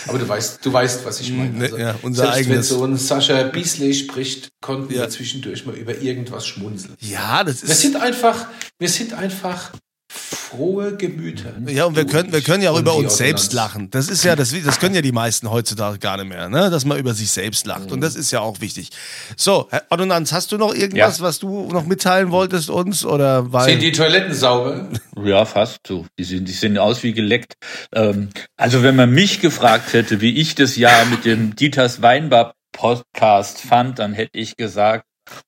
Aber 0.08 0.18
du 0.18 0.28
weißt, 0.28 0.64
du 0.64 0.72
weißt, 0.72 1.04
was 1.04 1.20
ich 1.20 1.32
meine. 1.32 1.64
Also, 1.64 1.76
ja, 1.76 1.94
unser 2.02 2.22
selbst 2.24 2.38
eigenes. 2.38 2.56
wenn 2.56 2.78
so 2.78 2.84
ein 2.84 2.96
Sascha 2.96 3.42
Beasley 3.44 3.94
spricht, 3.94 4.48
konnten 4.60 4.92
ja. 4.92 5.02
wir 5.02 5.10
zwischendurch 5.10 5.66
mal 5.66 5.74
über 5.74 5.96
irgendwas 5.98 6.46
schmunzeln. 6.46 6.94
Ja, 7.00 7.44
das 7.44 7.62
ist. 7.62 7.68
Wir 7.68 7.74
sind 7.74 7.96
einfach, 7.96 8.46
wir 8.78 8.88
sind 8.88 9.12
einfach 9.14 9.72
frohe 10.16 10.96
Gemüter. 10.96 11.52
Ja, 11.66 11.84
und 11.84 11.96
wir 11.96 12.06
können, 12.06 12.32
wir 12.32 12.40
können 12.40 12.62
ja 12.62 12.70
auch 12.70 12.78
über 12.78 12.94
uns 12.94 13.16
selbst 13.16 13.52
lachen. 13.52 13.90
Das 13.90 14.08
ist 14.08 14.24
ja, 14.24 14.36
das, 14.36 14.54
das 14.64 14.78
können 14.78 14.94
ja 14.94 15.02
die 15.02 15.12
meisten 15.12 15.50
heutzutage 15.50 15.98
gar 15.98 16.16
nicht 16.16 16.28
mehr, 16.28 16.48
ne? 16.48 16.70
dass 16.70 16.84
man 16.84 16.98
über 16.98 17.14
sich 17.14 17.30
selbst 17.30 17.66
lacht. 17.66 17.92
Und 17.92 18.00
das 18.00 18.16
ist 18.16 18.30
ja 18.30 18.40
auch 18.40 18.60
wichtig. 18.60 18.90
So, 19.36 19.68
Herr 19.70 19.84
Ordonnanz, 19.90 20.32
hast 20.32 20.52
du 20.52 20.58
noch 20.58 20.74
irgendwas, 20.74 21.18
ja. 21.18 21.24
was 21.24 21.38
du 21.38 21.68
noch 21.72 21.86
mitteilen 21.86 22.30
wolltest 22.30 22.70
uns? 22.70 23.04
Oder 23.04 23.52
weil 23.52 23.70
sind 23.70 23.82
die 23.82 23.92
Toiletten 23.92 24.34
sauber? 24.34 24.88
Ja, 25.24 25.46
fast 25.46 25.86
so. 25.86 26.04
Die, 26.18 26.24
sind, 26.24 26.46
die 26.46 26.52
sehen 26.52 26.76
aus 26.76 27.02
wie 27.02 27.14
geleckt. 27.14 27.54
Ähm, 27.94 28.28
also, 28.56 28.82
wenn 28.82 28.96
man 28.96 29.10
mich 29.10 29.40
gefragt 29.40 29.94
hätte, 29.94 30.20
wie 30.20 30.36
ich 30.36 30.54
das 30.54 30.76
Jahr 30.76 31.06
mit 31.06 31.24
dem 31.24 31.56
Dieters 31.56 32.02
Weinbar 32.02 32.54
Podcast 32.72 33.62
fand, 33.62 33.98
dann 33.98 34.12
hätte 34.12 34.38
ich 34.38 34.56
gesagt, 34.56 35.06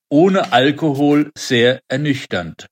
ohne 0.09 0.53
Alkohol 0.53 1.31
sehr 1.37 1.81
ernüchternd. 1.89 2.67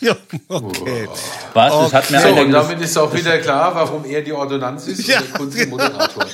Ja, 0.00 0.16
okay. 0.48 1.08
Was? 1.52 1.72
Das 1.72 1.92
hat 1.92 2.10
mir 2.10 2.20
so, 2.20 2.28
und 2.40 2.50
damit 2.50 2.80
ist 2.80 2.96
auch 2.96 3.12
wieder 3.12 3.38
klar, 3.38 3.74
warum 3.74 4.04
er 4.04 4.22
die 4.22 4.32
Ordonnanz 4.32 4.86
ist 4.86 5.06
ja. 5.06 5.18
und 5.18 5.28
der 5.28 5.38
Kunst 5.38 5.68
Moderator. 5.68 6.26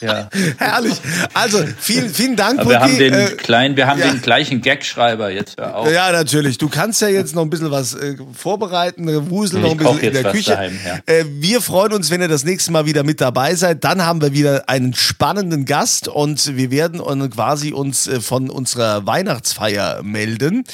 Ja. 0.00 0.28
Herrlich. 0.58 1.00
Also 1.34 1.58
vielen, 1.78 2.10
vielen 2.10 2.36
Dank. 2.36 2.60
Aber 2.60 2.70
wir 2.70 2.80
haben 2.80 2.96
den 2.96 3.14
äh, 3.14 3.26
kleinen, 3.30 3.76
wir 3.76 3.86
haben 3.86 4.00
ja. 4.00 4.10
den 4.10 4.22
gleichen 4.22 4.62
Gagschreiber 4.62 5.30
jetzt 5.30 5.60
auch. 5.60 5.88
Ja, 5.90 6.10
natürlich. 6.12 6.58
Du 6.58 6.68
kannst 6.68 7.00
ja 7.00 7.08
jetzt 7.08 7.34
noch 7.34 7.42
ein 7.42 7.50
bisschen 7.50 7.70
was 7.70 7.94
äh, 7.94 8.16
vorbereiten, 8.32 9.08
äh, 9.08 9.30
wuseln 9.30 9.62
noch 9.62 9.72
ein 9.72 9.76
bisschen 9.76 9.98
in 9.98 10.12
der 10.12 10.32
Küche. 10.32 10.52
Daheim, 10.52 10.78
ja. 10.84 11.14
äh, 11.14 11.24
wir 11.26 11.60
freuen 11.60 11.92
uns, 11.92 12.10
wenn 12.10 12.20
ihr 12.20 12.28
das 12.28 12.44
nächste 12.44 12.72
Mal 12.72 12.86
wieder 12.86 13.02
mit 13.02 13.20
dabei 13.20 13.54
seid. 13.54 13.84
Dann 13.84 14.04
haben 14.04 14.22
wir 14.22 14.32
wieder 14.32 14.68
einen 14.68 14.94
spannenden 14.94 15.64
Gast 15.64 16.08
und 16.08 16.56
wir 16.56 16.70
werden 16.70 17.00
quasi 17.30 17.72
uns 17.72 18.06
äh, 18.06 18.20
von 18.20 18.50
unserer 18.50 19.06
Weihnachtsfeier 19.06 20.02
melden 20.02 20.64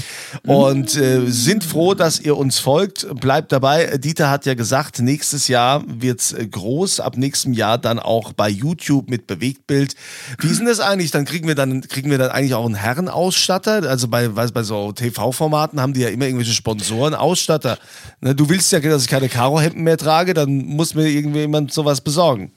und 0.44 0.96
äh, 0.96 1.26
sind 1.26 1.64
froh, 1.64 1.94
dass 1.94 2.20
ihr 2.20 2.36
uns 2.36 2.58
folgt. 2.58 3.06
Bleibt 3.20 3.52
dabei. 3.52 3.96
Dieter 3.98 4.30
hat 4.30 4.46
ja 4.46 4.54
gesagt, 4.54 5.00
nächstes 5.00 5.48
Jahr 5.48 5.82
wird's 5.86 6.32
äh, 6.32 6.46
groß. 6.46 7.00
Ab 7.00 7.16
nächstem 7.16 7.52
Jahr 7.52 7.78
dann 7.78 7.98
auch 7.98 8.32
bei 8.32 8.48
YouTube 8.48 9.08
mit 9.08 9.15
mit 9.16 9.26
Bewegtbild. 9.26 9.94
Wie 10.40 10.48
ist 10.48 10.58
denn 10.58 10.66
das 10.66 10.80
eigentlich? 10.80 11.10
Dann 11.10 11.24
kriegen 11.24 11.48
wir 11.48 11.54
dann, 11.54 11.80
kriegen 11.82 12.10
wir 12.10 12.18
dann 12.18 12.30
eigentlich 12.30 12.54
auch 12.54 12.66
einen 12.66 12.74
Herrenausstatter? 12.74 13.88
Also 13.88 14.08
bei, 14.08 14.28
bei 14.28 14.62
so 14.62 14.92
TV-Formaten 14.92 15.80
haben 15.80 15.94
die 15.94 16.00
ja 16.00 16.08
immer 16.08 16.26
irgendwelche 16.26 16.52
Sponsoren, 16.52 17.14
Ausstatter. 17.14 17.78
Ne, 18.20 18.34
du 18.34 18.48
willst 18.48 18.72
ja, 18.72 18.80
dass 18.80 19.02
ich 19.02 19.08
keine 19.08 19.28
Karohemden 19.28 19.82
mehr 19.82 19.96
trage, 19.96 20.34
dann 20.34 20.50
muss 20.66 20.94
mir 20.94 21.08
irgendwie 21.08 21.40
jemand 21.40 21.72
sowas 21.72 22.00
besorgen. 22.00 22.52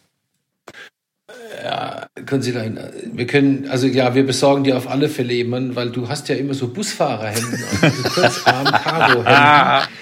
Ja, 1.64 2.08
können 2.26 2.42
Sie 2.42 2.52
rein. 2.52 2.80
Wir 3.14 3.28
können, 3.28 3.68
also 3.70 3.88
ja, 3.88 4.16
wir 4.16 4.26
besorgen 4.26 4.64
dir 4.64 4.78
auf 4.78 4.90
alle 4.90 5.10
Fälle 5.10 5.34
jemanden, 5.34 5.76
weil 5.76 5.90
du 5.92 6.08
hast 6.08 6.30
ja 6.30 6.36
immer 6.36 6.54
so 6.54 6.70
Busfahrerhemden 6.70 7.64
und 7.82 8.04
kurzarm 8.04 8.66
Karo-Hemden. 8.66 9.88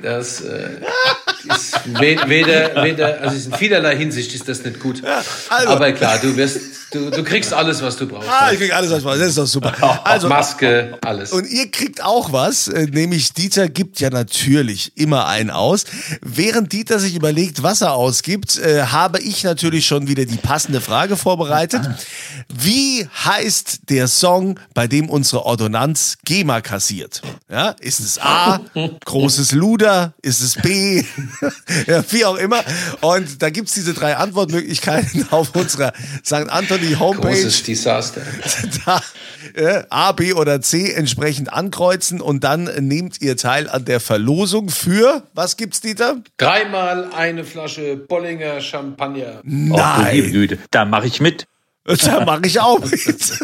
Das 0.00 0.42
äh, 0.42 0.68
weder, 1.98 2.82
weder, 2.82 3.20
also 3.20 3.50
in 3.50 3.56
vielerlei 3.56 3.96
Hinsicht 3.96 4.34
ist 4.34 4.48
das 4.48 4.64
nicht 4.64 4.80
gut. 4.80 5.02
Ja, 5.02 5.22
also. 5.48 5.68
Aber 5.68 5.92
klar, 5.92 6.18
du 6.20 6.36
wirst, 6.36 6.87
du, 6.92 7.10
du 7.10 7.24
kriegst 7.24 7.52
alles, 7.52 7.82
was 7.82 7.96
du 7.96 8.06
brauchst. 8.06 8.28
Ah, 8.28 8.52
ich 8.52 8.58
krieg 8.58 8.74
alles, 8.74 8.90
was 8.90 8.98
ich 8.98 9.04
brauche. 9.04 9.18
Das 9.18 9.28
ist 9.28 9.38
doch 9.38 9.46
super. 9.46 9.74
Also, 10.04 10.28
Maske, 10.28 10.96
alles. 11.04 11.32
Und 11.32 11.46
ihr 11.50 11.70
kriegt 11.70 12.02
auch 12.02 12.32
was, 12.32 12.68
äh, 12.68 12.86
nämlich 12.86 13.32
Dieter 13.32 13.68
gibt 13.68 14.00
ja 14.00 14.10
natürlich 14.10 14.92
immer 14.96 15.26
einen 15.26 15.50
aus. 15.50 15.84
Während 16.22 16.72
Dieter 16.72 16.98
sich 16.98 17.14
überlegt, 17.14 17.62
was 17.62 17.82
er 17.82 17.92
ausgibt, 17.92 18.58
äh, 18.58 18.84
habe 18.84 19.20
ich 19.20 19.44
natürlich 19.44 19.86
schon 19.86 20.08
wieder 20.08 20.24
die 20.24 20.36
passende 20.36 20.80
Frage 20.80 21.16
vorbereitet. 21.16 21.82
Wie 22.48 23.06
heißt 23.24 23.90
der 23.90 24.08
Song, 24.08 24.58
bei 24.72 24.86
dem 24.86 25.10
unsere 25.10 25.44
Ordonnanz 25.44 26.18
GEMA 26.24 26.60
kassiert? 26.60 27.22
Ja, 27.50 27.70
ist 27.80 28.00
es 28.00 28.18
A, 28.18 28.60
großes 29.04 29.52
Luder? 29.52 30.14
Ist 30.22 30.40
es 30.40 30.54
B? 30.54 31.04
ja, 31.86 32.04
wie 32.10 32.24
auch 32.24 32.36
immer. 32.36 32.62
Und 33.00 33.42
da 33.42 33.50
gibt's 33.50 33.74
diese 33.74 33.94
drei 33.94 34.16
Antwortmöglichkeiten 34.16 35.26
auf 35.30 35.54
unserer 35.54 35.92
St. 36.24 36.48
Anthony 36.78 36.94
Homepage. 36.94 37.28
Großes 37.28 37.62
Desaster. 37.64 38.22
Da, 38.86 39.02
äh, 39.54 39.82
A, 39.90 40.12
B 40.12 40.32
oder 40.32 40.60
C 40.60 40.92
entsprechend 40.92 41.52
ankreuzen 41.52 42.20
und 42.20 42.44
dann 42.44 42.64
nehmt 42.86 43.20
ihr 43.20 43.36
teil 43.36 43.68
an 43.68 43.84
der 43.84 44.00
Verlosung 44.00 44.68
für, 44.68 45.22
was 45.34 45.56
gibt's, 45.56 45.80
Dieter? 45.80 46.22
Dreimal 46.36 47.10
eine 47.14 47.44
Flasche 47.44 47.96
Bollinger 47.96 48.60
Champagner. 48.60 49.40
Nein. 49.44 50.48
Oh, 50.52 50.56
da 50.70 50.84
mache 50.84 51.06
ich 51.06 51.20
mit. 51.20 51.46
Da 52.04 52.22
mache 52.22 52.42
ich 52.44 52.60
auch 52.60 52.80
mit. 52.84 53.38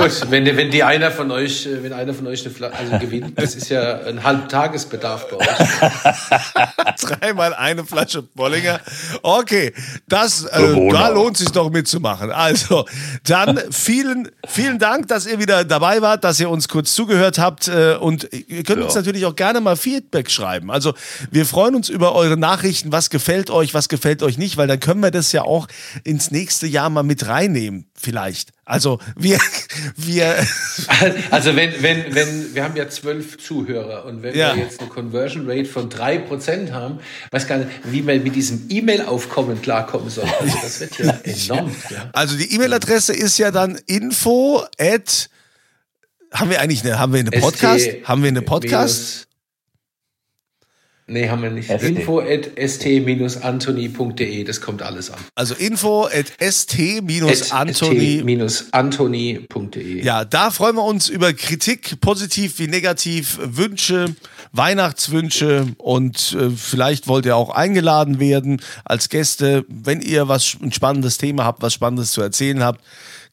Gut, 0.00 0.30
wenn, 0.30 0.44
wenn 0.56 0.70
die 0.70 0.82
einer 0.82 1.10
von 1.10 1.30
euch, 1.30 1.66
äh, 1.66 1.82
wenn 1.82 1.92
einer 1.92 2.14
von 2.14 2.26
euch 2.26 2.44
eine 2.44 2.54
Flasche, 2.54 2.76
also 2.76 2.98
gewinnt, 2.98 3.38
das 3.38 3.54
ist 3.54 3.68
ja 3.68 4.00
ein 4.00 4.22
Halbtagesbedarf 4.22 5.28
bei 5.28 5.36
euch. 5.36 7.00
Dreimal 7.02 7.54
eine 7.54 7.84
Flasche 7.84 8.22
Bollinger. 8.22 8.80
Okay, 9.22 9.72
das, 10.08 10.44
äh, 10.44 10.90
da 10.90 11.08
lohnt 11.08 11.36
sich 11.36 11.50
doch 11.50 11.70
mitzumachen. 11.70 12.30
Also, 12.30 12.86
dann 13.24 13.60
vielen, 13.70 14.30
vielen 14.46 14.78
Dank, 14.78 15.08
dass 15.08 15.26
ihr 15.26 15.38
wieder 15.38 15.64
dabei 15.64 16.02
wart, 16.02 16.24
dass 16.24 16.40
ihr 16.40 16.50
uns 16.50 16.68
kurz 16.68 16.94
zugehört 16.94 17.38
habt 17.38 17.68
äh, 17.68 17.94
und 17.94 18.28
ihr 18.32 18.62
könnt 18.62 18.78
ja. 18.78 18.84
uns 18.86 18.94
natürlich 18.94 19.26
auch 19.26 19.36
gerne 19.36 19.60
mal 19.60 19.76
Feedback 19.76 20.30
schreiben. 20.30 20.70
Also, 20.70 20.94
wir 21.30 21.46
freuen 21.46 21.74
uns 21.74 21.88
über 21.88 22.14
eure 22.14 22.36
Nachrichten. 22.36 22.92
Was 22.92 23.10
gefällt 23.10 23.50
euch, 23.50 23.74
was 23.74 23.88
gefällt 23.88 24.22
euch 24.22 24.38
nicht, 24.38 24.56
weil 24.56 24.68
dann 24.68 24.80
können 24.80 25.00
wir 25.00 25.10
das 25.10 25.32
ja 25.32 25.42
auch 25.42 25.68
ins 26.04 26.30
nächste 26.30 26.66
Jahr 26.66 26.90
mal 26.90 27.02
mit 27.02 27.26
reinnehmen 27.26 27.90
vielleicht. 27.94 28.50
Also 28.70 29.00
wir, 29.16 29.38
wir. 29.96 30.36
Also 31.30 31.56
wenn, 31.56 31.82
wenn, 31.82 32.14
wenn, 32.14 32.54
wir 32.54 32.64
haben 32.64 32.76
ja 32.76 32.88
zwölf 32.88 33.38
Zuhörer 33.38 34.04
und 34.04 34.22
wenn 34.22 34.36
ja. 34.36 34.54
wir 34.54 34.62
jetzt 34.62 34.80
eine 34.80 34.88
Conversion 34.88 35.48
Rate 35.48 35.66
von 35.66 35.88
drei 35.88 36.18
Prozent 36.18 36.72
haben, 36.72 37.00
weiß 37.30 37.46
gar 37.46 37.58
nicht, 37.58 37.70
wie 37.84 38.02
man 38.02 38.22
mit 38.22 38.34
diesem 38.34 38.66
E-Mail-Aufkommen 38.68 39.60
klarkommen 39.60 40.08
soll. 40.08 40.28
Also 40.40 40.56
das 40.62 40.80
wird 40.80 40.98
ja 40.98 41.10
enorm. 41.24 41.74
Ja. 41.90 42.10
Also 42.12 42.36
die 42.36 42.54
E-Mail-Adresse 42.54 43.12
ist 43.12 43.38
ja 43.38 43.50
dann 43.50 43.78
info 43.86 44.62
at 44.78 45.28
haben 46.32 46.50
wir 46.50 46.60
eigentlich 46.60 46.84
eine, 46.84 46.98
haben 46.98 47.12
wir 47.12 47.20
eine 47.20 47.30
Podcast? 47.30 47.88
haben 48.04 48.22
wir 48.22 48.28
eine 48.28 48.42
Podcast? 48.42 49.26
Nee, 51.10 51.28
haben 51.28 51.42
wir 51.42 51.50
nicht. 51.50 51.68
Info 51.68 52.20
at 52.20 52.50
st-antony.de, 52.56 54.44
das 54.44 54.60
kommt 54.60 54.80
alles 54.80 55.10
an. 55.10 55.18
Also 55.34 55.56
info 55.56 56.04
at 56.06 56.32
st-antony. 56.40 58.22
st-antony.de. 58.48 60.04
Ja, 60.04 60.24
da 60.24 60.52
freuen 60.52 60.76
wir 60.76 60.84
uns 60.84 61.08
über 61.08 61.32
Kritik, 61.32 62.00
positiv 62.00 62.60
wie 62.60 62.68
negativ, 62.68 63.40
Wünsche, 63.42 64.14
Weihnachtswünsche 64.52 65.66
und 65.78 66.36
äh, 66.38 66.50
vielleicht 66.50 67.08
wollt 67.08 67.26
ihr 67.26 67.34
auch 67.34 67.50
eingeladen 67.50 68.20
werden 68.20 68.62
als 68.84 69.08
Gäste, 69.08 69.64
wenn 69.66 70.00
ihr 70.02 70.28
was 70.28 70.58
ein 70.62 70.70
spannendes 70.70 71.18
Thema 71.18 71.44
habt, 71.44 71.60
was 71.60 71.74
Spannendes 71.74 72.12
zu 72.12 72.20
erzählen 72.20 72.62
habt. 72.62 72.84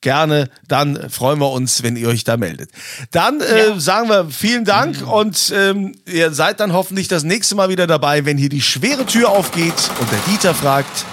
Gerne, 0.02 0.50
dann 0.68 1.10
freuen 1.10 1.40
wir 1.40 1.52
uns, 1.52 1.82
wenn 1.82 1.96
ihr 1.96 2.08
euch 2.08 2.24
da 2.24 2.38
meldet. 2.38 2.70
Dann 3.12 3.42
äh, 3.42 3.80
sagen 3.80 4.10
wir 4.10 4.30
vielen 4.30 4.64
Dank 4.64 5.02
und 5.06 5.52
ähm, 5.56 5.96
ihr 6.06 6.32
seid 6.32 6.60
dann 6.60 6.74
hoffentlich 6.74 7.08
das 7.08 7.24
nächste 7.24 7.56
Mal 7.56 7.70
wieder 7.70 7.88
dabei, 7.88 8.26
wenn 8.26 8.38
hier 8.38 8.50
die 8.50 8.62
schwere 8.62 9.06
Tür 9.06 9.30
aufgeht 9.30 9.74
und 10.00 10.12
der 10.12 10.20
Dieter 10.28 10.54
fragt, 10.54 11.06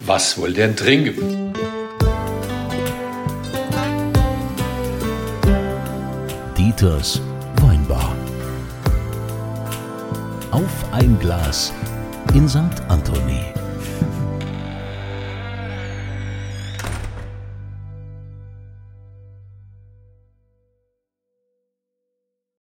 Was 0.00 0.36
wollt 0.38 0.56
ihr 0.56 0.66
denn 0.66 0.76
trinken? 0.76 1.52
Dieters 6.56 7.20
Weinbar. 7.62 8.16
Auf 10.50 10.92
ein 10.92 11.18
Glas 11.20 11.72
in 12.34 12.48
St. 12.48 12.58
Anthony. 12.88 13.53